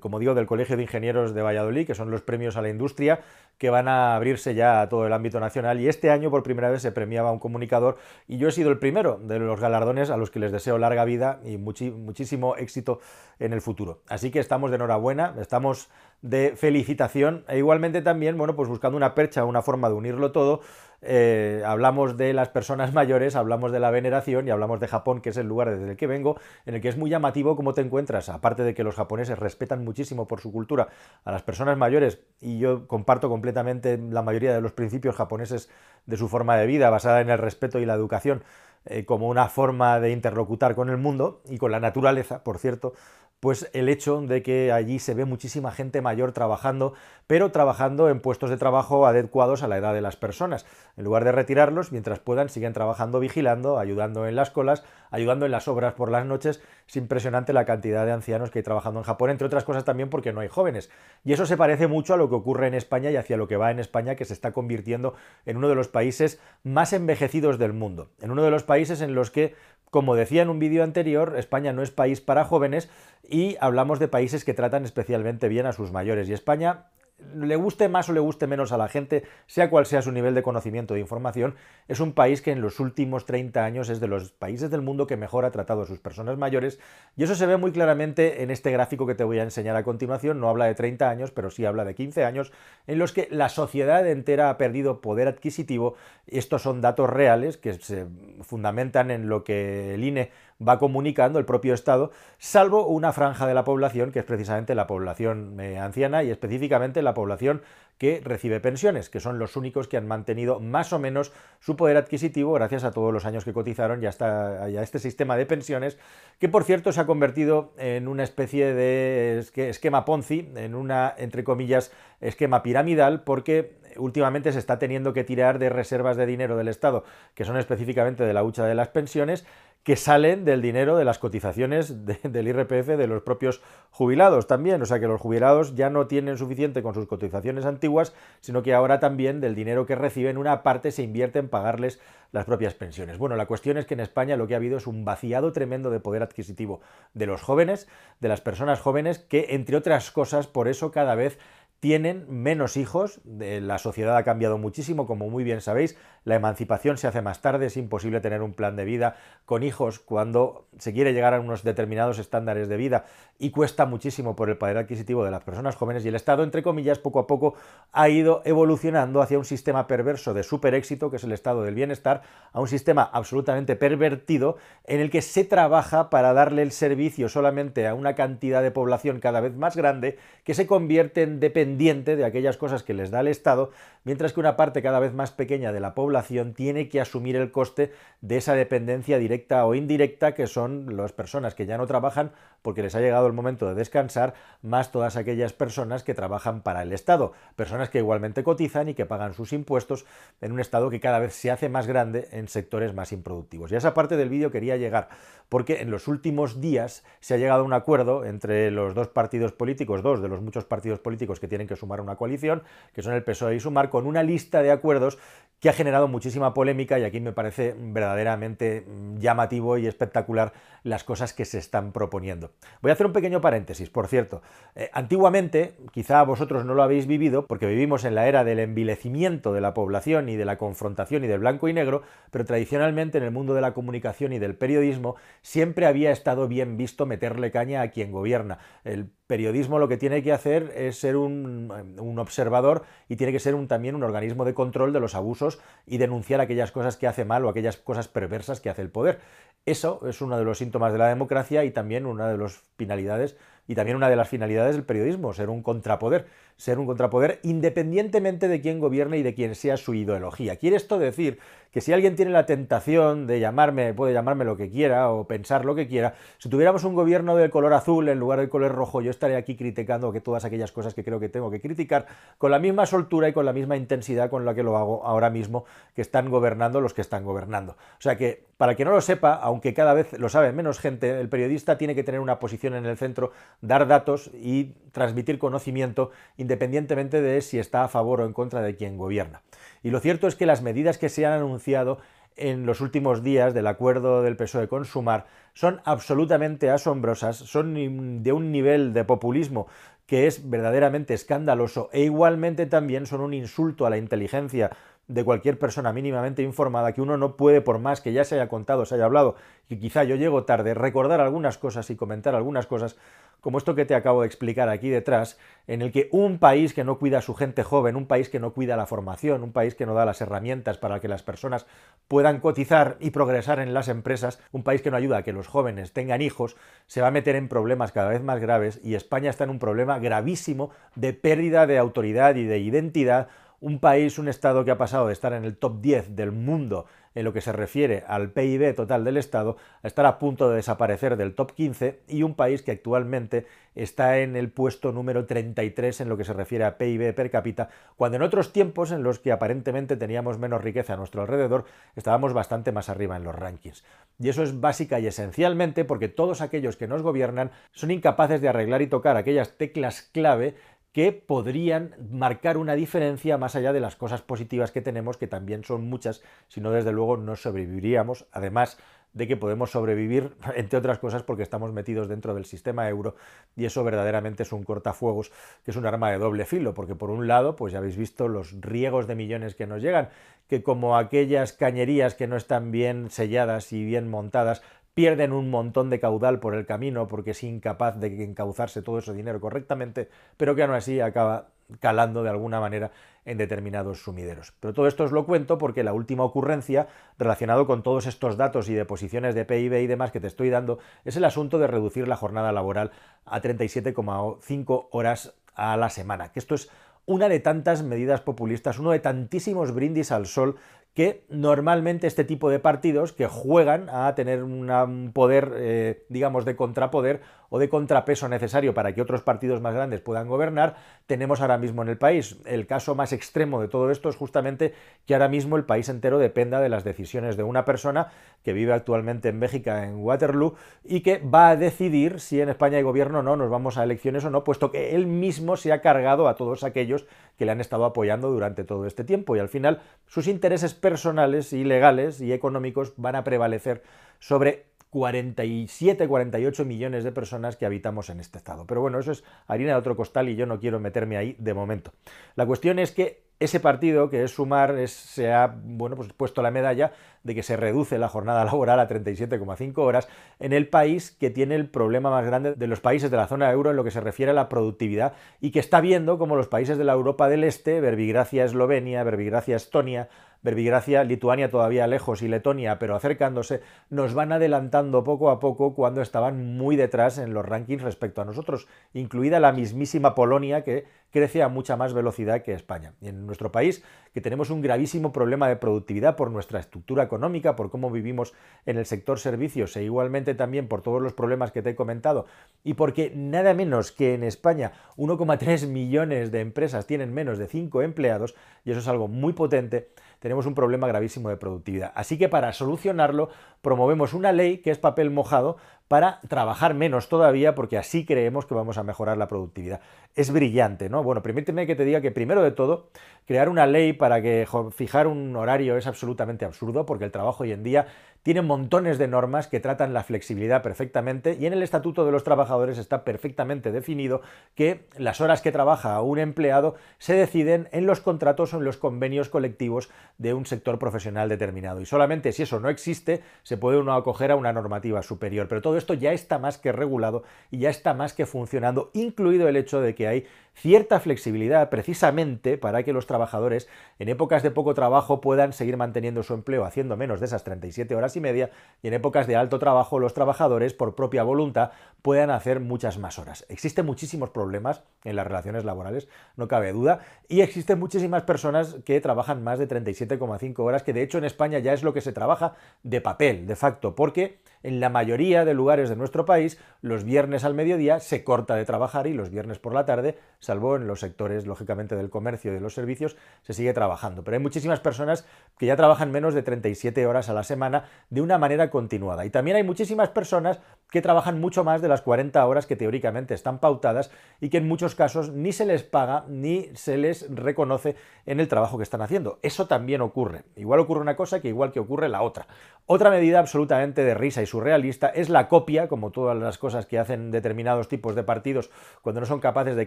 como 0.00 0.18
digo, 0.18 0.34
del 0.34 0.46
Colegio 0.46 0.76
de 0.76 0.82
Ingenieros 0.82 1.34
de 1.34 1.42
Valladolid, 1.42 1.86
que 1.86 1.94
son 1.94 2.10
los 2.10 2.22
premios 2.22 2.56
a 2.56 2.62
la 2.62 2.68
industria, 2.68 3.20
que 3.58 3.70
van 3.70 3.88
a 3.88 4.16
abrirse 4.16 4.54
ya 4.54 4.80
a 4.80 4.88
todo 4.88 5.06
el 5.06 5.12
ámbito 5.12 5.38
nacional. 5.40 5.80
Y 5.80 5.88
este 5.88 6.10
año 6.10 6.30
por 6.30 6.42
primera 6.42 6.70
vez 6.70 6.82
se 6.82 6.92
premiaba 6.92 7.30
un 7.30 7.38
comunicador 7.38 7.96
y 8.26 8.38
yo 8.38 8.48
he 8.48 8.52
sido 8.52 8.70
el 8.70 8.78
primero 8.78 9.20
de 9.22 9.38
los 9.38 9.60
galardones 9.60 10.10
a 10.10 10.16
los 10.16 10.30
que 10.30 10.40
les 10.40 10.52
deseo 10.52 10.78
larga 10.78 11.04
vida 11.08 11.40
y 11.44 11.56
muchísimo 11.56 12.54
éxito 12.56 13.00
en 13.40 13.52
el 13.52 13.60
futuro. 13.60 14.02
Así 14.08 14.30
que 14.30 14.38
estamos 14.38 14.70
de 14.70 14.76
enhorabuena, 14.76 15.34
estamos 15.40 15.88
de 16.22 16.54
felicitación 16.56 17.44
e 17.48 17.58
igualmente 17.58 18.02
también, 18.02 18.36
bueno, 18.36 18.54
pues 18.56 18.68
buscando 18.68 18.96
una 18.96 19.14
percha, 19.14 19.44
una 19.44 19.62
forma 19.62 19.88
de 19.88 19.94
unirlo 19.94 20.32
todo, 20.32 20.60
eh, 21.00 21.62
hablamos 21.64 22.16
de 22.16 22.32
las 22.32 22.48
personas 22.48 22.92
mayores, 22.94 23.36
hablamos 23.36 23.70
de 23.70 23.78
la 23.80 23.90
veneración 23.90 24.48
y 24.48 24.50
hablamos 24.50 24.80
de 24.80 24.88
Japón, 24.88 25.20
que 25.20 25.30
es 25.30 25.36
el 25.36 25.46
lugar 25.46 25.70
desde 25.70 25.90
el 25.90 25.96
que 25.96 26.06
vengo, 26.06 26.38
en 26.66 26.74
el 26.74 26.80
que 26.80 26.88
es 26.88 26.96
muy 26.96 27.10
llamativo 27.10 27.56
cómo 27.56 27.72
te 27.74 27.82
encuentras, 27.82 28.28
aparte 28.28 28.64
de 28.64 28.74
que 28.74 28.82
los 28.82 28.96
japoneses 28.96 29.38
respetan 29.38 29.84
muchísimo 29.84 30.26
por 30.26 30.40
su 30.40 30.50
cultura 30.50 30.88
a 31.24 31.32
las 31.32 31.42
personas 31.42 31.78
mayores, 31.78 32.20
y 32.40 32.58
yo 32.58 32.88
comparto 32.88 33.28
completamente 33.28 33.98
la 33.98 34.22
mayoría 34.22 34.52
de 34.52 34.60
los 34.60 34.72
principios 34.72 35.14
japoneses 35.14 35.70
de 36.06 36.16
su 36.16 36.28
forma 36.28 36.56
de 36.56 36.66
vida, 36.66 36.90
basada 36.90 37.20
en 37.20 37.30
el 37.30 37.38
respeto 37.38 37.78
y 37.78 37.86
la 37.86 37.94
educación, 37.94 38.42
eh, 38.88 39.04
como 39.04 39.28
una 39.28 39.48
forma 39.48 40.00
de 40.00 40.10
interlocutar 40.10 40.74
con 40.74 40.90
el 40.90 40.96
mundo 40.96 41.42
y 41.48 41.58
con 41.58 41.70
la 41.70 41.80
naturaleza, 41.80 42.42
por 42.42 42.58
cierto, 42.58 42.94
pues 43.40 43.70
el 43.72 43.88
hecho 43.88 44.20
de 44.20 44.42
que 44.42 44.72
allí 44.72 44.98
se 44.98 45.14
ve 45.14 45.24
muchísima 45.24 45.70
gente 45.70 46.00
mayor 46.00 46.32
trabajando, 46.32 46.94
pero 47.26 47.52
trabajando 47.52 48.08
en 48.08 48.20
puestos 48.20 48.50
de 48.50 48.56
trabajo 48.56 49.06
adecuados 49.06 49.62
a 49.62 49.68
la 49.68 49.76
edad 49.76 49.94
de 49.94 50.00
las 50.00 50.16
personas. 50.16 50.66
En 50.96 51.04
lugar 51.04 51.24
de 51.24 51.30
retirarlos, 51.30 51.92
mientras 51.92 52.18
puedan, 52.18 52.48
siguen 52.48 52.72
trabajando 52.72 53.20
vigilando, 53.20 53.78
ayudando 53.78 54.26
en 54.26 54.34
las 54.34 54.50
colas, 54.50 54.82
ayudando 55.10 55.46
en 55.46 55.52
las 55.52 55.68
obras 55.68 55.94
por 55.94 56.10
las 56.10 56.26
noches. 56.26 56.60
Es 56.88 56.96
impresionante 56.96 57.52
la 57.52 57.64
cantidad 57.64 58.06
de 58.06 58.12
ancianos 58.12 58.50
que 58.50 58.58
hay 58.58 58.62
trabajando 58.62 59.00
en 59.00 59.04
Japón, 59.04 59.30
entre 59.30 59.46
otras 59.46 59.64
cosas 59.64 59.84
también 59.84 60.10
porque 60.10 60.32
no 60.32 60.40
hay 60.40 60.48
jóvenes. 60.48 60.90
Y 61.24 61.32
eso 61.32 61.46
se 61.46 61.56
parece 61.56 61.86
mucho 61.86 62.14
a 62.14 62.16
lo 62.16 62.28
que 62.28 62.34
ocurre 62.34 62.66
en 62.66 62.74
España 62.74 63.10
y 63.10 63.16
hacia 63.16 63.36
lo 63.36 63.46
que 63.46 63.56
va 63.56 63.70
en 63.70 63.78
España, 63.78 64.16
que 64.16 64.24
se 64.24 64.32
está 64.32 64.52
convirtiendo 64.52 65.14
en 65.46 65.58
uno 65.58 65.68
de 65.68 65.74
los 65.74 65.88
países 65.88 66.40
más 66.64 66.92
envejecidos 66.92 67.58
del 67.58 67.72
mundo. 67.72 68.10
En 68.20 68.30
uno 68.30 68.42
de 68.42 68.50
los 68.50 68.64
países 68.64 69.00
en 69.00 69.14
los 69.14 69.30
que 69.30 69.54
como 69.90 70.14
decía 70.14 70.42
en 70.42 70.50
un 70.50 70.58
vídeo 70.58 70.84
anterior, 70.84 71.34
España 71.36 71.72
no 71.72 71.82
es 71.82 71.90
país 71.90 72.20
para 72.20 72.44
jóvenes 72.44 72.88
y 73.28 73.56
hablamos 73.60 73.98
de 73.98 74.08
países 74.08 74.44
que 74.44 74.54
tratan 74.54 74.84
especialmente 74.84 75.48
bien 75.48 75.66
a 75.66 75.72
sus 75.72 75.92
mayores. 75.92 76.28
Y 76.28 76.32
España 76.32 76.86
le 77.34 77.56
guste 77.56 77.88
más 77.88 78.08
o 78.08 78.12
le 78.12 78.20
guste 78.20 78.46
menos 78.46 78.72
a 78.72 78.76
la 78.76 78.88
gente, 78.88 79.24
sea 79.46 79.70
cual 79.70 79.86
sea 79.86 80.02
su 80.02 80.12
nivel 80.12 80.34
de 80.34 80.42
conocimiento 80.42 80.94
de 80.94 81.00
información, 81.00 81.56
es 81.88 82.00
un 82.00 82.12
país 82.12 82.42
que 82.42 82.52
en 82.52 82.60
los 82.60 82.78
últimos 82.80 83.26
30 83.26 83.64
años 83.64 83.88
es 83.88 84.00
de 84.00 84.06
los 84.06 84.30
países 84.30 84.70
del 84.70 84.82
mundo 84.82 85.06
que 85.06 85.16
mejor 85.16 85.44
ha 85.44 85.50
tratado 85.50 85.82
a 85.82 85.86
sus 85.86 85.98
personas 85.98 86.38
mayores, 86.38 86.78
y 87.16 87.24
eso 87.24 87.34
se 87.34 87.46
ve 87.46 87.56
muy 87.56 87.72
claramente 87.72 88.42
en 88.42 88.50
este 88.50 88.70
gráfico 88.70 89.06
que 89.06 89.14
te 89.14 89.24
voy 89.24 89.38
a 89.40 89.42
enseñar 89.42 89.76
a 89.76 89.82
continuación, 89.82 90.40
no 90.40 90.48
habla 90.48 90.66
de 90.66 90.74
30 90.74 91.10
años, 91.10 91.30
pero 91.32 91.50
sí 91.50 91.64
habla 91.64 91.84
de 91.84 91.94
15 91.94 92.24
años, 92.24 92.52
en 92.86 92.98
los 92.98 93.12
que 93.12 93.28
la 93.30 93.48
sociedad 93.48 94.06
entera 94.06 94.50
ha 94.50 94.58
perdido 94.58 95.00
poder 95.00 95.28
adquisitivo, 95.28 95.94
estos 96.26 96.62
son 96.62 96.80
datos 96.80 97.10
reales 97.10 97.56
que 97.56 97.74
se 97.74 98.06
fundamentan 98.42 99.10
en 99.10 99.28
lo 99.28 99.44
que 99.44 99.94
el 99.94 100.04
INE 100.04 100.30
va 100.66 100.78
comunicando 100.78 101.38
el 101.38 101.44
propio 101.44 101.74
Estado, 101.74 102.10
salvo 102.38 102.86
una 102.86 103.12
franja 103.12 103.46
de 103.46 103.54
la 103.54 103.64
población, 103.64 104.10
que 104.10 104.20
es 104.20 104.24
precisamente 104.24 104.74
la 104.74 104.86
población 104.86 105.60
eh, 105.60 105.78
anciana 105.78 106.22
y 106.22 106.30
específicamente 106.30 107.02
la 107.02 107.07
población 107.14 107.62
que 107.98 108.20
recibe 108.24 108.60
pensiones, 108.60 109.10
que 109.10 109.18
son 109.18 109.40
los 109.40 109.56
únicos 109.56 109.88
que 109.88 109.96
han 109.96 110.06
mantenido 110.06 110.60
más 110.60 110.92
o 110.92 111.00
menos 111.00 111.32
su 111.58 111.76
poder 111.76 111.96
adquisitivo 111.96 112.52
gracias 112.52 112.84
a 112.84 112.92
todos 112.92 113.12
los 113.12 113.24
años 113.24 113.44
que 113.44 113.52
cotizaron 113.52 114.02
y 114.02 114.06
hasta 114.06 114.62
a 114.62 114.82
este 114.82 115.00
sistema 115.00 115.36
de 115.36 115.46
pensiones, 115.46 115.98
que 116.38 116.48
por 116.48 116.62
cierto 116.62 116.92
se 116.92 117.00
ha 117.00 117.06
convertido 117.06 117.72
en 117.76 118.06
una 118.06 118.22
especie 118.22 118.72
de 118.72 119.44
esquema 119.56 120.04
Ponzi, 120.04 120.48
en 120.54 120.76
una, 120.76 121.12
entre 121.18 121.42
comillas, 121.42 121.90
esquema 122.20 122.62
piramidal, 122.62 123.24
porque 123.24 123.77
últimamente 123.96 124.52
se 124.52 124.58
está 124.58 124.78
teniendo 124.78 125.12
que 125.12 125.24
tirar 125.24 125.58
de 125.58 125.68
reservas 125.68 126.16
de 126.16 126.26
dinero 126.26 126.56
del 126.56 126.68
Estado, 126.68 127.04
que 127.34 127.44
son 127.44 127.56
específicamente 127.56 128.24
de 128.24 128.34
la 128.34 128.42
hucha 128.42 128.64
de 128.64 128.74
las 128.74 128.88
pensiones, 128.88 129.44
que 129.82 129.96
salen 129.96 130.44
del 130.44 130.60
dinero 130.60 130.98
de 130.98 131.04
las 131.06 131.18
cotizaciones 131.18 132.04
del 132.04 132.48
IRPF 132.48 132.88
de 132.88 133.06
los 133.06 133.22
propios 133.22 133.62
jubilados 133.90 134.46
también. 134.46 134.82
O 134.82 134.86
sea 134.86 135.00
que 135.00 135.06
los 135.06 135.20
jubilados 135.20 135.76
ya 135.76 135.88
no 135.88 136.06
tienen 136.06 136.36
suficiente 136.36 136.82
con 136.82 136.92
sus 136.92 137.06
cotizaciones 137.06 137.64
antiguas, 137.64 138.12
sino 138.40 138.62
que 138.62 138.74
ahora 138.74 139.00
también 139.00 139.40
del 139.40 139.54
dinero 139.54 139.86
que 139.86 139.94
reciben 139.94 140.36
una 140.36 140.62
parte 140.62 140.90
se 140.90 141.02
invierte 141.02 141.38
en 141.38 141.48
pagarles 141.48 142.00
las 142.32 142.44
propias 142.44 142.74
pensiones. 142.74 143.16
Bueno, 143.16 143.36
la 143.36 143.46
cuestión 143.46 143.78
es 143.78 143.86
que 143.86 143.94
en 143.94 144.00
España 144.00 144.36
lo 144.36 144.46
que 144.46 144.54
ha 144.54 144.58
habido 144.58 144.76
es 144.76 144.86
un 144.86 145.06
vaciado 145.06 145.52
tremendo 145.52 145.88
de 145.88 146.00
poder 146.00 146.22
adquisitivo 146.22 146.82
de 147.14 147.24
los 147.24 147.40
jóvenes, 147.40 147.88
de 148.20 148.28
las 148.28 148.42
personas 148.42 148.80
jóvenes, 148.80 149.18
que 149.18 149.54
entre 149.54 149.76
otras 149.76 150.10
cosas 150.10 150.46
por 150.46 150.68
eso 150.68 150.90
cada 150.90 151.14
vez 151.14 151.38
tienen 151.80 152.26
menos 152.28 152.76
hijos, 152.76 153.20
la 153.24 153.78
sociedad 153.78 154.16
ha 154.16 154.24
cambiado 154.24 154.58
muchísimo, 154.58 155.06
como 155.06 155.30
muy 155.30 155.44
bien 155.44 155.60
sabéis, 155.60 155.96
la 156.24 156.34
emancipación 156.34 156.98
se 156.98 157.06
hace 157.06 157.22
más 157.22 157.40
tarde, 157.40 157.66
es 157.66 157.76
imposible 157.76 158.20
tener 158.20 158.42
un 158.42 158.52
plan 158.52 158.74
de 158.74 158.84
vida 158.84 159.14
con 159.44 159.62
hijos 159.62 160.00
cuando 160.00 160.66
se 160.78 160.92
quiere 160.92 161.12
llegar 161.12 161.34
a 161.34 161.40
unos 161.40 161.62
determinados 161.62 162.18
estándares 162.18 162.68
de 162.68 162.76
vida 162.76 163.04
y 163.38 163.50
cuesta 163.50 163.86
muchísimo 163.86 164.34
por 164.34 164.50
el 164.50 164.58
poder 164.58 164.76
adquisitivo 164.76 165.24
de 165.24 165.30
las 165.30 165.44
personas 165.44 165.76
jóvenes 165.76 166.04
y 166.04 166.08
el 166.08 166.16
Estado, 166.16 166.42
entre 166.42 166.64
comillas, 166.64 166.98
poco 166.98 167.20
a 167.20 167.28
poco 167.28 167.54
ha 167.92 168.08
ido 168.08 168.42
evolucionando 168.44 169.22
hacia 169.22 169.38
un 169.38 169.44
sistema 169.44 169.86
perverso 169.86 170.34
de 170.34 170.42
super 170.42 170.74
éxito, 170.74 171.10
que 171.10 171.16
es 171.16 171.24
el 171.24 171.32
estado 171.32 171.62
del 171.62 171.76
bienestar, 171.76 172.22
a 172.52 172.60
un 172.60 172.66
sistema 172.66 173.08
absolutamente 173.12 173.76
pervertido 173.76 174.56
en 174.84 174.98
el 174.98 175.10
que 175.10 175.22
se 175.22 175.44
trabaja 175.44 176.10
para 176.10 176.32
darle 176.32 176.62
el 176.62 176.72
servicio 176.72 177.28
solamente 177.28 177.86
a 177.86 177.94
una 177.94 178.16
cantidad 178.16 178.62
de 178.62 178.72
población 178.72 179.20
cada 179.20 179.40
vez 179.40 179.54
más 179.54 179.76
grande 179.76 180.18
que 180.42 180.54
se 180.54 180.66
convierte 180.66 181.22
en 181.22 181.38
dependiente 181.38 181.67
de 181.76 182.24
aquellas 182.24 182.56
cosas 182.56 182.82
que 182.82 182.94
les 182.94 183.10
da 183.10 183.20
el 183.20 183.28
Estado, 183.28 183.70
mientras 184.04 184.32
que 184.32 184.40
una 184.40 184.56
parte 184.56 184.80
cada 184.80 185.00
vez 185.00 185.12
más 185.12 185.32
pequeña 185.32 185.72
de 185.72 185.80
la 185.80 185.94
población 185.94 186.54
tiene 186.54 186.88
que 186.88 187.00
asumir 187.00 187.36
el 187.36 187.50
coste 187.50 187.92
de 188.20 188.36
esa 188.36 188.54
dependencia 188.54 189.18
directa 189.18 189.66
o 189.66 189.74
indirecta 189.74 190.34
que 190.34 190.46
son 190.46 190.96
las 190.96 191.12
personas 191.12 191.54
que 191.54 191.66
ya 191.66 191.76
no 191.76 191.86
trabajan 191.86 192.32
porque 192.62 192.82
les 192.82 192.94
ha 192.94 193.00
llegado 193.00 193.26
el 193.26 193.32
momento 193.32 193.66
de 193.66 193.74
descansar, 193.74 194.34
más 194.62 194.90
todas 194.92 195.16
aquellas 195.16 195.52
personas 195.52 196.02
que 196.02 196.14
trabajan 196.14 196.62
para 196.62 196.82
el 196.82 196.92
Estado, 196.92 197.32
personas 197.56 197.88
que 197.88 197.98
igualmente 197.98 198.42
cotizan 198.42 198.88
y 198.88 198.94
que 198.94 199.06
pagan 199.06 199.34
sus 199.34 199.52
impuestos 199.52 200.06
en 200.40 200.52
un 200.52 200.60
Estado 200.60 200.90
que 200.90 201.00
cada 201.00 201.18
vez 201.18 201.34
se 201.34 201.50
hace 201.50 201.68
más 201.68 201.86
grande 201.86 202.28
en 202.32 202.48
sectores 202.48 202.94
más 202.94 203.12
improductivos. 203.12 203.70
Y 203.70 203.74
a 203.74 203.78
esa 203.78 203.94
parte 203.94 204.16
del 204.16 204.28
vídeo 204.28 204.50
quería 204.50 204.76
llegar, 204.76 205.08
porque 205.48 205.80
en 205.80 205.90
los 205.90 206.08
últimos 206.08 206.60
días 206.60 207.04
se 207.20 207.34
ha 207.34 207.38
llegado 207.38 207.62
a 207.62 207.64
un 207.64 207.72
acuerdo 207.72 208.24
entre 208.24 208.70
los 208.70 208.94
dos 208.94 209.08
partidos 209.08 209.52
políticos, 209.52 210.02
dos 210.02 210.20
de 210.20 210.28
los 210.28 210.40
muchos 210.40 210.64
partidos 210.64 210.98
políticos 211.00 211.40
que 211.40 211.48
tienen 211.48 211.57
que 211.66 211.76
sumar 211.76 212.00
una 212.00 212.16
coalición, 212.16 212.62
que 212.92 213.02
son 213.02 213.14
el 213.14 213.24
PSOE 213.24 213.56
y 213.56 213.60
Sumar, 213.60 213.90
con 213.90 214.06
una 214.06 214.22
lista 214.22 214.62
de 214.62 214.70
acuerdos 214.70 215.18
que 215.60 215.68
ha 215.68 215.72
generado 215.72 216.06
muchísima 216.06 216.54
polémica 216.54 216.98
y 216.98 217.04
aquí 217.04 217.20
me 217.20 217.32
parece 217.32 217.74
verdaderamente 217.76 218.86
llamativo 219.16 219.76
y 219.76 219.86
espectacular 219.86 220.52
las 220.84 221.02
cosas 221.02 221.32
que 221.32 221.44
se 221.44 221.58
están 221.58 221.90
proponiendo. 221.92 222.52
Voy 222.80 222.90
a 222.90 222.92
hacer 222.92 223.06
un 223.06 223.12
pequeño 223.12 223.40
paréntesis, 223.40 223.90
por 223.90 224.06
cierto. 224.06 224.40
Eh, 224.76 224.88
antiguamente, 224.92 225.74
quizá 225.90 226.22
vosotros 226.22 226.64
no 226.64 226.74
lo 226.74 226.82
habéis 226.84 227.06
vivido, 227.06 227.46
porque 227.46 227.66
vivimos 227.66 228.04
en 228.04 228.14
la 228.14 228.28
era 228.28 228.44
del 228.44 228.60
envilecimiento 228.60 229.52
de 229.52 229.60
la 229.60 229.74
población 229.74 230.28
y 230.28 230.36
de 230.36 230.44
la 230.44 230.58
confrontación 230.58 231.24
y 231.24 231.26
del 231.26 231.40
blanco 231.40 231.68
y 231.68 231.72
negro, 231.72 232.02
pero 232.30 232.44
tradicionalmente 232.44 233.18
en 233.18 233.24
el 233.24 233.32
mundo 233.32 233.54
de 233.54 233.60
la 233.60 233.74
comunicación 233.74 234.32
y 234.32 234.38
del 234.38 234.54
periodismo 234.54 235.16
siempre 235.42 235.86
había 235.86 236.12
estado 236.12 236.46
bien 236.46 236.76
visto 236.76 237.04
meterle 237.04 237.50
caña 237.50 237.82
a 237.82 237.90
quien 237.90 238.12
gobierna. 238.12 238.58
El 238.84 239.10
periodismo 239.28 239.78
lo 239.78 239.88
que 239.88 239.98
tiene 239.98 240.22
que 240.22 240.32
hacer 240.32 240.72
es 240.74 240.98
ser 240.98 241.16
un, 241.16 241.70
observador 242.18 242.82
y 243.08 243.16
tiene 243.16 243.32
que 243.32 243.38
ser 243.38 243.54
también 243.68 243.94
un 243.94 244.02
organismo 244.02 244.44
de 244.44 244.54
control 244.54 244.92
de 244.92 245.00
los 245.00 245.14
abusos 245.14 245.60
y 245.86 245.98
denunciar 245.98 246.40
aquellas 246.40 246.72
cosas 246.72 246.96
que 246.96 247.06
hace 247.06 247.24
mal 247.24 247.44
o 247.44 247.50
aquellas 247.50 247.76
cosas 247.76 248.08
perversas 248.08 248.60
que 248.60 248.70
hace 248.70 248.82
el 248.82 248.90
poder. 248.90 249.20
Eso 249.66 250.00
es 250.08 250.22
uno 250.22 250.38
de 250.38 250.44
los 250.44 250.58
síntomas 250.58 250.92
de 250.92 250.98
la 250.98 251.08
democracia 251.08 251.62
y 251.64 251.70
también 251.70 252.06
una 252.06 252.26
de 252.28 252.38
las 252.38 252.62
finalidades 252.76 253.36
y 253.68 253.74
también 253.74 253.96
una 253.96 254.10
de 254.10 254.16
las 254.16 254.28
finalidades 254.28 254.74
del 254.74 254.84
periodismo, 254.84 255.32
ser 255.34 255.50
un 255.50 255.62
contrapoder, 255.62 256.26
ser 256.56 256.80
un 256.80 256.86
contrapoder 256.86 257.38
independientemente 257.44 258.48
de 258.48 258.60
quién 258.60 258.80
gobierne 258.80 259.18
y 259.18 259.22
de 259.22 259.34
quién 259.34 259.54
sea 259.54 259.76
su 259.76 259.94
ideología. 259.94 260.56
Quiere 260.56 260.76
esto 260.76 260.98
decir 260.98 261.38
que 261.70 261.82
si 261.82 261.92
alguien 261.92 262.16
tiene 262.16 262.30
la 262.32 262.46
tentación 262.46 263.26
de 263.26 263.40
llamarme, 263.40 263.92
puede 263.92 264.14
llamarme 264.14 264.44
lo 264.44 264.56
que 264.56 264.70
quiera 264.70 265.10
o 265.10 265.28
pensar 265.28 265.64
lo 265.64 265.74
que 265.74 265.86
quiera, 265.86 266.14
si 266.38 266.48
tuviéramos 266.48 266.82
un 266.84 266.94
gobierno 266.94 267.36
del 267.36 267.50
color 267.50 267.74
azul 267.74 268.08
en 268.08 268.18
lugar 268.18 268.40
del 268.40 268.48
color 268.48 268.72
rojo, 268.72 269.02
yo 269.02 269.10
estaría 269.10 269.36
aquí 269.36 269.54
criticando 269.54 270.10
que 270.10 270.20
todas 270.20 270.44
aquellas 270.44 270.72
cosas 270.72 270.94
que 270.94 271.04
creo 271.04 271.20
que 271.20 271.28
tengo 271.28 271.50
que 271.50 271.60
criticar 271.60 272.06
con 272.38 272.50
la 272.50 272.58
misma 272.58 272.86
soltura 272.86 273.28
y 273.28 273.32
con 273.34 273.44
la 273.44 273.52
misma 273.52 273.76
intensidad 273.76 274.30
con 274.30 274.46
la 274.46 274.54
que 274.54 274.62
lo 274.62 274.78
hago 274.78 275.04
ahora 275.04 275.28
mismo, 275.28 275.66
que 275.94 276.00
están 276.00 276.30
gobernando 276.30 276.80
los 276.80 276.94
que 276.94 277.02
están 277.02 277.24
gobernando. 277.24 277.72
O 277.72 278.00
sea 278.00 278.16
que, 278.16 278.46
para 278.56 278.74
que 278.74 278.84
no 278.84 278.90
lo 278.90 279.00
sepa, 279.00 279.34
aunque 279.34 279.74
cada 279.74 279.92
vez 279.92 280.18
lo 280.18 280.28
sabe 280.28 280.52
menos 280.52 280.80
gente, 280.80 281.20
el 281.20 281.28
periodista 281.28 281.76
tiene 281.76 281.94
que 281.94 282.02
tener 282.02 282.20
una 282.20 282.40
posición 282.40 282.74
en 282.74 282.86
el 282.86 282.96
centro 282.96 283.30
dar 283.60 283.86
datos 283.86 284.30
y 284.34 284.74
transmitir 284.92 285.38
conocimiento 285.38 286.10
independientemente 286.36 287.20
de 287.20 287.40
si 287.40 287.58
está 287.58 287.84
a 287.84 287.88
favor 287.88 288.20
o 288.20 288.26
en 288.26 288.32
contra 288.32 288.62
de 288.62 288.76
quien 288.76 288.96
gobierna. 288.96 289.42
Y 289.82 289.90
lo 289.90 290.00
cierto 290.00 290.26
es 290.26 290.34
que 290.34 290.46
las 290.46 290.62
medidas 290.62 290.98
que 290.98 291.08
se 291.08 291.26
han 291.26 291.32
anunciado 291.32 291.98
en 292.36 292.66
los 292.66 292.80
últimos 292.80 293.22
días 293.22 293.52
del 293.52 293.66
acuerdo 293.66 294.22
del 294.22 294.36
PSOE 294.36 294.68
con 294.68 294.84
Sumar 294.84 295.26
son 295.54 295.80
absolutamente 295.84 296.70
asombrosas, 296.70 297.36
son 297.36 298.22
de 298.22 298.32
un 298.32 298.52
nivel 298.52 298.92
de 298.92 299.04
populismo 299.04 299.66
que 300.06 300.26
es 300.26 300.48
verdaderamente 300.48 301.14
escandaloso 301.14 301.90
e 301.92 302.02
igualmente 302.02 302.66
también 302.66 303.06
son 303.06 303.20
un 303.20 303.34
insulto 303.34 303.86
a 303.86 303.90
la 303.90 303.98
inteligencia 303.98 304.70
de 305.08 305.24
cualquier 305.24 305.58
persona 305.58 305.92
mínimamente 305.92 306.42
informada 306.42 306.92
que 306.92 307.00
uno 307.00 307.16
no 307.16 307.36
puede, 307.36 307.62
por 307.62 307.78
más 307.78 308.00
que 308.00 308.12
ya 308.12 308.24
se 308.24 308.34
haya 308.34 308.48
contado, 308.48 308.84
se 308.84 308.94
haya 308.94 309.06
hablado, 309.06 309.36
y 309.68 309.76
quizá 309.76 310.04
yo 310.04 310.16
llego 310.16 310.44
tarde, 310.44 310.74
recordar 310.74 311.20
algunas 311.20 311.58
cosas 311.58 311.88
y 311.90 311.96
comentar 311.96 312.34
algunas 312.34 312.66
cosas, 312.66 312.96
como 313.40 313.58
esto 313.58 313.74
que 313.74 313.84
te 313.84 313.94
acabo 313.94 314.22
de 314.22 314.26
explicar 314.26 314.68
aquí 314.68 314.90
detrás, 314.90 315.38
en 315.66 315.80
el 315.80 315.92
que 315.92 316.08
un 316.12 316.38
país 316.38 316.74
que 316.74 316.84
no 316.84 316.98
cuida 316.98 317.18
a 317.18 317.22
su 317.22 317.34
gente 317.34 317.62
joven, 317.62 317.96
un 317.96 318.06
país 318.06 318.28
que 318.28 318.40
no 318.40 318.52
cuida 318.52 318.76
la 318.76 318.84
formación, 318.84 319.42
un 319.42 319.52
país 319.52 319.74
que 319.74 319.86
no 319.86 319.94
da 319.94 320.04
las 320.04 320.20
herramientas 320.20 320.76
para 320.76 321.00
que 321.00 321.08
las 321.08 321.22
personas 321.22 321.66
puedan 322.08 322.40
cotizar 322.40 322.96
y 323.00 323.10
progresar 323.10 323.60
en 323.60 323.72
las 323.72 323.88
empresas, 323.88 324.40
un 324.52 324.64
país 324.64 324.82
que 324.82 324.90
no 324.90 324.96
ayuda 324.96 325.18
a 325.18 325.22
que 325.22 325.32
los 325.32 325.46
jóvenes 325.46 325.92
tengan 325.92 326.20
hijos, 326.20 326.56
se 326.86 327.00
va 327.00 327.08
a 327.08 327.12
meter 327.12 327.36
en 327.36 327.48
problemas 327.48 327.92
cada 327.92 328.10
vez 328.10 328.22
más 328.22 328.40
graves 328.40 328.80
y 328.82 328.94
España 328.94 329.30
está 329.30 329.44
en 329.44 329.50
un 329.50 329.58
problema 329.58 329.98
gravísimo 330.00 330.70
de 330.96 331.12
pérdida 331.12 331.66
de 331.66 331.78
autoridad 331.78 332.34
y 332.34 332.44
de 332.44 332.58
identidad 332.58 333.28
un 333.60 333.80
país, 333.80 334.18
un 334.18 334.28
Estado 334.28 334.64
que 334.64 334.70
ha 334.70 334.78
pasado 334.78 335.08
de 335.08 335.12
estar 335.12 335.32
en 335.32 335.44
el 335.44 335.56
top 335.56 335.80
10 335.80 336.14
del 336.14 336.32
mundo 336.32 336.86
en 337.14 337.24
lo 337.24 337.32
que 337.32 337.40
se 337.40 337.52
refiere 337.52 338.04
al 338.06 338.30
PIB 338.30 338.76
total 338.76 339.04
del 339.04 339.16
Estado, 339.16 339.56
a 339.82 339.86
estar 339.88 340.06
a 340.06 340.20
punto 340.20 340.48
de 340.48 340.56
desaparecer 340.56 341.16
del 341.16 341.34
top 341.34 341.52
15 341.52 342.00
y 342.06 342.22
un 342.22 342.34
país 342.34 342.62
que 342.62 342.70
actualmente 342.70 343.46
está 343.74 344.18
en 344.18 344.36
el 344.36 344.50
puesto 344.50 344.92
número 344.92 345.26
33 345.26 346.00
en 346.00 346.08
lo 346.08 346.16
que 346.16 346.24
se 346.24 346.32
refiere 346.32 346.64
a 346.64 346.78
PIB 346.78 347.14
per 347.14 347.30
cápita, 347.30 347.70
cuando 347.96 348.16
en 348.16 348.22
otros 348.22 348.52
tiempos 348.52 348.92
en 348.92 349.02
los 349.02 349.18
que 349.18 349.32
aparentemente 349.32 349.96
teníamos 349.96 350.38
menos 350.38 350.62
riqueza 350.62 350.94
a 350.94 350.96
nuestro 350.96 351.22
alrededor, 351.22 351.64
estábamos 351.96 352.32
bastante 352.34 352.70
más 352.70 352.88
arriba 352.88 353.16
en 353.16 353.24
los 353.24 353.34
rankings. 353.34 353.84
Y 354.20 354.28
eso 354.28 354.44
es 354.44 354.60
básica 354.60 355.00
y 355.00 355.08
esencialmente 355.08 355.84
porque 355.84 356.08
todos 356.08 356.40
aquellos 356.40 356.76
que 356.76 356.86
nos 356.86 357.02
gobiernan 357.02 357.50
son 357.72 357.90
incapaces 357.90 358.40
de 358.40 358.48
arreglar 358.48 358.82
y 358.82 358.86
tocar 358.86 359.16
aquellas 359.16 359.56
teclas 359.56 360.02
clave 360.02 360.54
que 360.92 361.12
podrían 361.12 361.94
marcar 362.10 362.56
una 362.56 362.74
diferencia 362.74 363.38
más 363.38 363.54
allá 363.54 363.72
de 363.72 363.80
las 363.80 363.96
cosas 363.96 364.22
positivas 364.22 364.72
que 364.72 364.80
tenemos, 364.80 365.16
que 365.16 365.26
también 365.26 365.64
son 365.64 365.88
muchas, 365.88 366.22
si 366.48 366.60
no 366.60 366.70
desde 366.70 366.92
luego 366.92 367.16
no 367.16 367.36
sobreviviríamos. 367.36 368.26
Además, 368.32 368.78
de 369.12 369.26
que 369.26 369.36
podemos 369.36 369.70
sobrevivir, 369.70 370.36
entre 370.56 370.78
otras 370.78 370.98
cosas, 370.98 371.22
porque 371.22 371.42
estamos 371.42 371.72
metidos 371.72 372.08
dentro 372.08 372.34
del 372.34 372.44
sistema 372.44 372.88
euro 372.88 373.16
y 373.56 373.64
eso 373.64 373.84
verdaderamente 373.84 374.42
es 374.42 374.52
un 374.52 374.62
cortafuegos, 374.62 375.30
que 375.64 375.70
es 375.70 375.76
un 375.76 375.86
arma 375.86 376.10
de 376.10 376.18
doble 376.18 376.44
filo, 376.44 376.74
porque 376.74 376.94
por 376.94 377.10
un 377.10 377.26
lado, 377.26 377.56
pues 377.56 377.72
ya 377.72 377.78
habéis 377.78 377.96
visto 377.96 378.28
los 378.28 378.60
riegos 378.60 379.06
de 379.06 379.14
millones 379.14 379.54
que 379.54 379.66
nos 379.66 379.82
llegan, 379.82 380.10
que 380.46 380.62
como 380.62 380.96
aquellas 380.96 381.52
cañerías 381.52 382.14
que 382.14 382.26
no 382.26 382.36
están 382.36 382.70
bien 382.70 383.10
selladas 383.10 383.72
y 383.72 383.84
bien 383.84 384.08
montadas, 384.08 384.62
pierden 384.98 385.32
un 385.32 385.48
montón 385.48 385.90
de 385.90 386.00
caudal 386.00 386.40
por 386.40 386.56
el 386.56 386.66
camino 386.66 387.06
porque 387.06 387.30
es 387.30 387.44
incapaz 387.44 388.00
de 388.00 388.24
encauzarse 388.24 388.82
todo 388.82 388.98
ese 388.98 389.14
dinero 389.14 389.40
correctamente, 389.40 390.08
pero 390.36 390.56
que 390.56 390.64
aún 390.64 390.74
así 390.74 391.00
acaba 391.00 391.50
calando 391.78 392.24
de 392.24 392.30
alguna 392.30 392.58
manera 392.58 392.90
en 393.24 393.38
determinados 393.38 394.02
sumideros. 394.02 394.54
Pero 394.58 394.74
todo 394.74 394.88
esto 394.88 395.04
os 395.04 395.12
lo 395.12 395.24
cuento 395.24 395.56
porque 395.56 395.84
la 395.84 395.92
última 395.92 396.24
ocurrencia 396.24 396.88
relacionado 397.16 397.64
con 397.64 397.84
todos 397.84 398.06
estos 398.06 398.36
datos 398.36 398.68
y 398.68 398.74
deposiciones 398.74 399.36
de 399.36 399.44
PIB 399.44 399.74
y 399.74 399.86
demás 399.86 400.10
que 400.10 400.18
te 400.18 400.26
estoy 400.26 400.50
dando 400.50 400.80
es 401.04 401.14
el 401.14 401.24
asunto 401.24 401.60
de 401.60 401.68
reducir 401.68 402.08
la 402.08 402.16
jornada 402.16 402.50
laboral 402.50 402.90
a 403.24 403.40
37,5 403.40 404.88
horas 404.90 405.32
a 405.54 405.76
la 405.76 405.90
semana, 405.90 406.32
que 406.32 406.40
esto 406.40 406.56
es 406.56 406.70
una 407.06 407.28
de 407.28 407.38
tantas 407.38 407.84
medidas 407.84 408.20
populistas, 408.20 408.80
uno 408.80 408.90
de 408.90 408.98
tantísimos 408.98 409.72
brindis 409.72 410.10
al 410.10 410.26
sol 410.26 410.56
que 410.98 411.22
normalmente 411.28 412.08
este 412.08 412.24
tipo 412.24 412.50
de 412.50 412.58
partidos 412.58 413.12
que 413.12 413.28
juegan 413.28 413.88
a 413.88 414.12
tener 414.16 414.42
un 414.42 415.12
poder, 415.14 415.52
eh, 415.54 416.04
digamos, 416.08 416.44
de 416.44 416.56
contrapoder 416.56 417.20
o 417.50 417.58
de 417.58 417.68
contrapeso 417.68 418.28
necesario 418.28 418.74
para 418.74 418.94
que 418.94 419.00
otros 419.00 419.22
partidos 419.22 419.60
más 419.60 419.74
grandes 419.74 420.00
puedan 420.00 420.28
gobernar, 420.28 420.76
tenemos 421.06 421.40
ahora 421.40 421.58
mismo 421.58 421.82
en 421.82 421.88
el 421.88 421.98
país. 421.98 422.38
El 422.44 422.66
caso 422.66 422.94
más 422.94 423.12
extremo 423.12 423.60
de 423.60 423.68
todo 423.68 423.90
esto 423.90 424.08
es 424.08 424.16
justamente 424.16 424.74
que 425.06 425.14
ahora 425.14 425.28
mismo 425.28 425.56
el 425.56 425.64
país 425.64 425.88
entero 425.88 426.18
dependa 426.18 426.60
de 426.60 426.68
las 426.68 426.84
decisiones 426.84 427.36
de 427.36 427.42
una 427.42 427.64
persona 427.64 428.08
que 428.44 428.52
vive 428.52 428.72
actualmente 428.72 429.30
en 429.30 429.38
México, 429.38 429.70
en 429.70 429.96
Waterloo, 429.96 430.54
y 430.84 431.00
que 431.00 431.18
va 431.18 431.50
a 431.50 431.56
decidir 431.56 432.20
si 432.20 432.40
en 432.40 432.48
España 432.48 432.76
hay 432.76 432.82
gobierno 432.82 433.20
o 433.20 433.22
no, 433.22 433.36
nos 433.36 433.50
vamos 433.50 433.78
a 433.78 433.84
elecciones 433.84 434.24
o 434.24 434.30
no, 434.30 434.44
puesto 434.44 434.70
que 434.70 434.94
él 434.94 435.06
mismo 435.06 435.56
se 435.56 435.72
ha 435.72 435.80
cargado 435.80 436.28
a 436.28 436.36
todos 436.36 436.64
aquellos 436.64 437.06
que 437.36 437.44
le 437.44 437.52
han 437.52 437.60
estado 437.60 437.84
apoyando 437.84 438.30
durante 438.30 438.64
todo 438.64 438.86
este 438.86 439.04
tiempo 439.04 439.36
y 439.36 439.38
al 439.38 439.48
final 439.48 439.80
sus 440.06 440.26
intereses 440.26 440.74
personales 440.74 441.52
y 441.52 441.64
legales 441.64 442.20
y 442.20 442.32
económicos 442.32 442.94
van 442.96 443.16
a 443.16 443.24
prevalecer 443.24 443.82
sobre 444.18 444.66
47, 444.90 446.08
48 446.08 446.64
millones 446.64 447.04
de 447.04 447.12
personas 447.12 447.56
que 447.56 447.66
habitamos 447.66 448.10
en 448.10 448.20
este 448.20 448.38
estado. 448.38 448.66
Pero 448.66 448.80
bueno, 448.80 448.98
eso 448.98 449.12
es 449.12 449.24
harina 449.46 449.72
de 449.72 449.78
otro 449.78 449.96
costal 449.96 450.28
y 450.28 450.36
yo 450.36 450.46
no 450.46 450.58
quiero 450.58 450.80
meterme 450.80 451.16
ahí 451.16 451.36
de 451.38 451.54
momento. 451.54 451.92
La 452.34 452.46
cuestión 452.46 452.78
es 452.78 452.92
que 452.92 453.27
ese 453.40 453.60
partido, 453.60 454.10
que 454.10 454.24
es 454.24 454.32
Sumar, 454.32 454.76
se 454.88 455.32
ha 455.32 455.54
bueno, 455.62 455.96
pues 455.96 456.12
puesto 456.12 456.42
la 456.42 456.50
medalla 456.50 456.92
de 457.22 457.34
que 457.34 457.42
se 457.42 457.56
reduce 457.56 457.98
la 457.98 458.08
jornada 458.08 458.44
laboral 458.46 458.80
a 458.80 458.88
37,5 458.88 459.78
horas 459.78 460.08
en 460.40 460.52
el 460.52 460.68
país 460.68 461.10
que 461.12 461.30
tiene 461.30 461.54
el 461.54 461.68
problema 461.68 462.10
más 462.10 462.26
grande 462.26 462.54
de 462.54 462.66
los 462.66 462.80
países 462.80 463.10
de 463.10 463.16
la 463.16 463.26
zona 463.26 463.50
euro 463.50 463.70
en 463.70 463.76
lo 463.76 463.84
que 463.84 463.90
se 463.90 464.00
refiere 464.00 464.30
a 464.30 464.34
la 464.34 464.48
productividad 464.48 465.12
y 465.40 465.50
que 465.50 465.60
está 465.60 465.80
viendo 465.80 466.18
como 466.18 466.36
los 466.36 466.48
países 466.48 466.78
de 466.78 466.84
la 466.84 466.92
Europa 466.94 467.28
del 467.28 467.44
Este, 467.44 467.80
Verbigracia 467.80 468.44
Eslovenia, 468.44 469.04
Verbigracia 469.04 469.56
Estonia, 469.56 470.08
Verbigracia, 470.42 471.02
Lituania 471.02 471.50
todavía 471.50 471.88
lejos 471.88 472.22
y 472.22 472.28
Letonia, 472.28 472.78
pero 472.78 472.94
acercándose, 472.94 473.60
nos 473.90 474.14
van 474.14 474.30
adelantando 474.30 475.02
poco 475.02 475.30
a 475.30 475.40
poco 475.40 475.74
cuando 475.74 476.00
estaban 476.00 476.56
muy 476.56 476.76
detrás 476.76 477.18
en 477.18 477.34
los 477.34 477.44
rankings 477.44 477.82
respecto 477.82 478.22
a 478.22 478.24
nosotros, 478.24 478.68
incluida 478.92 479.40
la 479.40 479.52
mismísima 479.52 480.14
Polonia 480.14 480.62
que 480.62 480.86
crece 481.10 481.42
a 481.42 481.48
mucha 481.48 481.76
más 481.76 481.94
velocidad 481.94 482.42
que 482.42 482.52
España. 482.52 482.94
Y 483.00 483.08
en 483.08 483.26
nuestro 483.26 483.50
país, 483.50 483.82
que 484.12 484.20
tenemos 484.20 484.50
un 484.50 484.60
gravísimo 484.60 485.12
problema 485.12 485.48
de 485.48 485.56
productividad 485.56 486.16
por 486.16 486.30
nuestra 486.30 486.60
estructura 486.60 487.02
económica, 487.02 487.56
por 487.56 487.70
cómo 487.70 487.90
vivimos 487.90 488.34
en 488.66 488.78
el 488.78 488.86
sector 488.86 489.18
servicios 489.18 489.76
e 489.76 489.84
igualmente 489.84 490.34
también 490.34 490.68
por 490.68 490.82
todos 490.82 491.00
los 491.00 491.12
problemas 491.12 491.52
que 491.52 491.62
te 491.62 491.70
he 491.70 491.76
comentado, 491.76 492.26
y 492.64 492.74
porque 492.74 493.12
nada 493.14 493.54
menos 493.54 493.92
que 493.92 494.14
en 494.14 494.24
España 494.24 494.72
1,3 494.96 495.66
millones 495.68 496.30
de 496.30 496.40
empresas 496.40 496.86
tienen 496.86 497.14
menos 497.14 497.38
de 497.38 497.46
5 497.46 497.82
empleados, 497.82 498.34
y 498.64 498.70
eso 498.70 498.80
es 498.80 498.88
algo 498.88 499.08
muy 499.08 499.32
potente, 499.32 499.90
tenemos 500.18 500.46
un 500.46 500.54
problema 500.54 500.86
gravísimo 500.86 501.28
de 501.28 501.36
productividad. 501.36 501.92
Así 501.94 502.18
que 502.18 502.28
para 502.28 502.52
solucionarlo 502.52 503.28
promovemos 503.62 504.14
una 504.14 504.32
ley 504.32 504.58
que 504.58 504.70
es 504.70 504.78
papel 504.78 505.10
mojado 505.10 505.56
para 505.88 506.20
trabajar 506.28 506.74
menos 506.74 507.08
todavía 507.08 507.54
porque 507.54 507.78
así 507.78 508.04
creemos 508.04 508.46
que 508.46 508.54
vamos 508.54 508.78
a 508.78 508.82
mejorar 508.82 509.16
la 509.16 509.28
productividad. 509.28 509.80
Es 510.14 510.30
brillante, 510.30 510.90
¿no? 510.90 511.02
Bueno, 511.02 511.22
permíteme 511.22 511.66
que 511.66 511.74
te 511.74 511.84
diga 511.84 512.00
que 512.00 512.10
primero 512.10 512.42
de 512.42 512.50
todo, 512.50 512.90
crear 513.26 513.48
una 513.48 513.66
ley 513.66 513.92
para 513.92 514.20
que 514.20 514.46
fijar 514.74 515.06
un 515.06 515.34
horario 515.36 515.76
es 515.76 515.86
absolutamente 515.86 516.44
absurdo 516.44 516.84
porque 516.84 517.04
el 517.04 517.12
trabajo 517.12 517.44
hoy 517.44 517.52
en 517.52 517.62
día 517.62 517.86
tiene 518.22 518.42
montones 518.42 518.98
de 518.98 519.08
normas 519.08 519.46
que 519.46 519.60
tratan 519.60 519.94
la 519.94 520.04
flexibilidad 520.04 520.62
perfectamente 520.62 521.36
y 521.38 521.46
en 521.46 521.52
el 521.52 521.62
Estatuto 521.62 522.04
de 522.04 522.12
los 522.12 522.24
Trabajadores 522.24 522.78
está 522.78 523.04
perfectamente 523.04 523.72
definido 523.72 524.22
que 524.54 524.86
las 524.96 525.20
horas 525.20 525.40
que 525.40 525.52
trabaja 525.52 526.00
un 526.02 526.18
empleado 526.18 526.74
se 526.98 527.14
deciden 527.14 527.68
en 527.72 527.86
los 527.86 528.00
contratos 528.00 528.52
o 528.52 528.58
en 528.58 528.64
los 528.64 528.76
convenios 528.76 529.28
colectivos 529.28 529.90
de 530.18 530.34
un 530.34 530.46
sector 530.46 530.78
profesional 530.78 531.28
determinado. 531.28 531.80
Y 531.80 531.86
solamente 531.86 532.32
si 532.32 532.42
eso 532.42 532.60
no 532.60 532.68
existe, 532.68 533.22
se 533.42 533.56
puede 533.56 533.78
uno 533.78 533.94
acoger 533.94 534.30
a 534.30 534.36
una 534.36 534.52
normativa 534.52 535.02
superior. 535.02 535.48
Pero 535.48 535.62
todo 535.62 535.76
esto 535.76 535.94
ya 535.94 536.12
está 536.12 536.38
más 536.38 536.58
que 536.58 536.72
regulado 536.72 537.22
y 537.50 537.58
ya 537.58 537.70
está 537.70 537.94
más 537.94 538.12
que 538.12 538.26
funcionando, 538.26 538.90
incluido 538.94 539.48
el 539.48 539.56
hecho 539.56 539.80
de 539.80 539.94
que 539.94 540.08
hay 540.08 540.26
cierta 540.54 540.98
flexibilidad 540.98 541.70
precisamente 541.70 542.58
para 542.58 542.82
que 542.82 542.92
los 542.92 543.06
trabajadores 543.06 543.68
en 543.98 544.08
épocas 544.08 544.42
de 544.42 544.50
poco 544.50 544.74
trabajo 544.74 545.20
puedan 545.20 545.52
seguir 545.52 545.76
manteniendo 545.76 546.24
su 546.24 546.34
empleo 546.34 546.64
haciendo 546.64 546.96
menos 546.96 547.20
de 547.20 547.26
esas 547.26 547.44
37 547.44 547.94
horas 547.94 548.16
y 548.18 548.20
media 548.20 548.50
y 548.82 548.88
en 548.88 548.94
épocas 548.94 549.26
de 549.26 549.36
alto 549.36 549.58
trabajo 549.58 549.98
los 549.98 550.14
trabajadores 550.14 550.74
por 550.74 550.94
propia 550.94 551.22
voluntad 551.22 551.70
puedan 552.02 552.30
hacer 552.30 552.60
muchas 552.60 552.98
más 552.98 553.18
horas. 553.18 553.44
Existen 553.48 553.86
muchísimos 553.86 554.30
problemas 554.30 554.82
en 555.04 555.16
las 555.16 555.26
relaciones 555.26 555.64
laborales, 555.64 556.08
no 556.36 556.46
cabe 556.46 556.72
duda, 556.72 557.00
y 557.28 557.40
existen 557.40 557.78
muchísimas 557.78 558.22
personas 558.22 558.76
que 558.84 559.00
trabajan 559.00 559.42
más 559.42 559.58
de 559.58 559.68
37,5 559.68 560.58
horas, 560.60 560.82
que 560.82 560.92
de 560.92 561.02
hecho 561.02 561.18
en 561.18 561.24
España 561.24 561.58
ya 561.58 561.72
es 561.72 561.82
lo 561.82 561.92
que 561.92 562.00
se 562.00 562.12
trabaja 562.12 562.54
de 562.82 563.00
papel, 563.00 563.46
de 563.46 563.56
facto, 563.56 563.94
porque 563.94 564.40
en 564.62 564.80
la 564.80 564.88
mayoría 564.88 565.44
de 565.44 565.54
lugares 565.54 565.88
de 565.88 565.96
nuestro 565.96 566.24
país 566.24 566.58
los 566.82 567.04
viernes 567.04 567.44
al 567.44 567.54
mediodía 567.54 568.00
se 568.00 568.24
corta 568.24 568.56
de 568.56 568.64
trabajar 568.64 569.06
y 569.06 569.14
los 569.14 569.30
viernes 569.30 569.58
por 569.58 569.72
la 569.72 569.86
tarde, 569.86 570.18
salvo 570.40 570.76
en 570.76 570.86
los 570.86 571.00
sectores, 571.00 571.46
lógicamente, 571.46 571.96
del 571.96 572.10
comercio 572.10 572.50
y 572.50 572.54
de 572.54 572.60
los 572.60 572.74
servicios, 572.74 573.16
se 573.42 573.54
sigue 573.54 573.72
trabajando. 573.72 574.24
Pero 574.24 574.36
hay 574.36 574.42
muchísimas 574.42 574.80
personas 574.80 575.24
que 575.58 575.66
ya 575.66 575.76
trabajan 575.76 576.10
menos 576.10 576.34
de 576.34 576.42
37 576.42 577.06
horas 577.06 577.28
a 577.28 577.34
la 577.34 577.44
semana 577.44 577.84
de 578.10 578.22
una 578.22 578.38
manera 578.38 578.70
continuada. 578.70 579.24
Y 579.24 579.30
también 579.30 579.56
hay 579.56 579.62
muchísimas 579.62 580.08
personas 580.08 580.60
que 580.90 581.02
trabajan 581.02 581.40
mucho 581.40 581.64
más 581.64 581.82
de 581.82 581.88
las 581.88 582.00
40 582.00 582.44
horas 582.46 582.66
que 582.66 582.76
teóricamente 582.76 583.34
están 583.34 583.58
pautadas 583.58 584.10
y 584.40 584.48
que 584.48 584.56
en 584.58 584.68
muchos 584.68 584.94
casos 584.94 585.30
ni 585.30 585.52
se 585.52 585.66
les 585.66 585.82
paga 585.82 586.24
ni 586.28 586.70
se 586.74 586.96
les 586.96 587.26
reconoce 587.34 587.96
en 588.24 588.40
el 588.40 588.48
trabajo 588.48 588.78
que 588.78 588.84
están 588.84 589.02
haciendo. 589.02 589.38
Eso 589.42 589.66
también 589.66 590.00
ocurre. 590.00 590.44
Igual 590.56 590.80
ocurre 590.80 591.02
una 591.02 591.16
cosa 591.16 591.40
que 591.40 591.48
igual 591.48 591.72
que 591.72 591.80
ocurre 591.80 592.08
la 592.08 592.22
otra. 592.22 592.46
Otra 592.86 593.10
medida 593.10 593.38
absolutamente 593.38 594.02
de 594.02 594.14
risa 594.14 594.40
y 594.40 594.46
surrealista 594.46 595.08
es 595.08 595.28
la 595.28 595.48
copia, 595.48 595.88
como 595.88 596.10
todas 596.10 596.36
las 596.38 596.56
cosas 596.56 596.86
que 596.86 596.98
hacen 596.98 597.30
determinados 597.30 597.88
tipos 597.88 598.14
de 598.14 598.22
partidos 598.22 598.70
cuando 599.02 599.20
no 599.20 599.26
son 599.26 599.40
capaces 599.40 599.76
de 599.76 599.86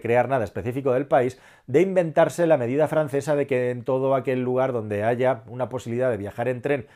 crear 0.00 0.28
nada 0.28 0.44
específico 0.44 0.92
del 0.92 1.06
país, 1.06 1.40
de 1.66 1.80
inventarse 1.80 2.46
la 2.46 2.58
medida 2.58 2.86
francesa 2.86 3.34
de 3.34 3.48
que 3.48 3.70
en 3.70 3.82
todo 3.82 4.14
aquel 4.14 4.42
lugar 4.42 4.72
donde 4.72 5.02
haya 5.02 5.42
una 5.48 5.68
posibilidad 5.68 6.10
de 6.10 6.16
viajar 6.16 6.46
en 6.46 6.62
tren 6.62 6.86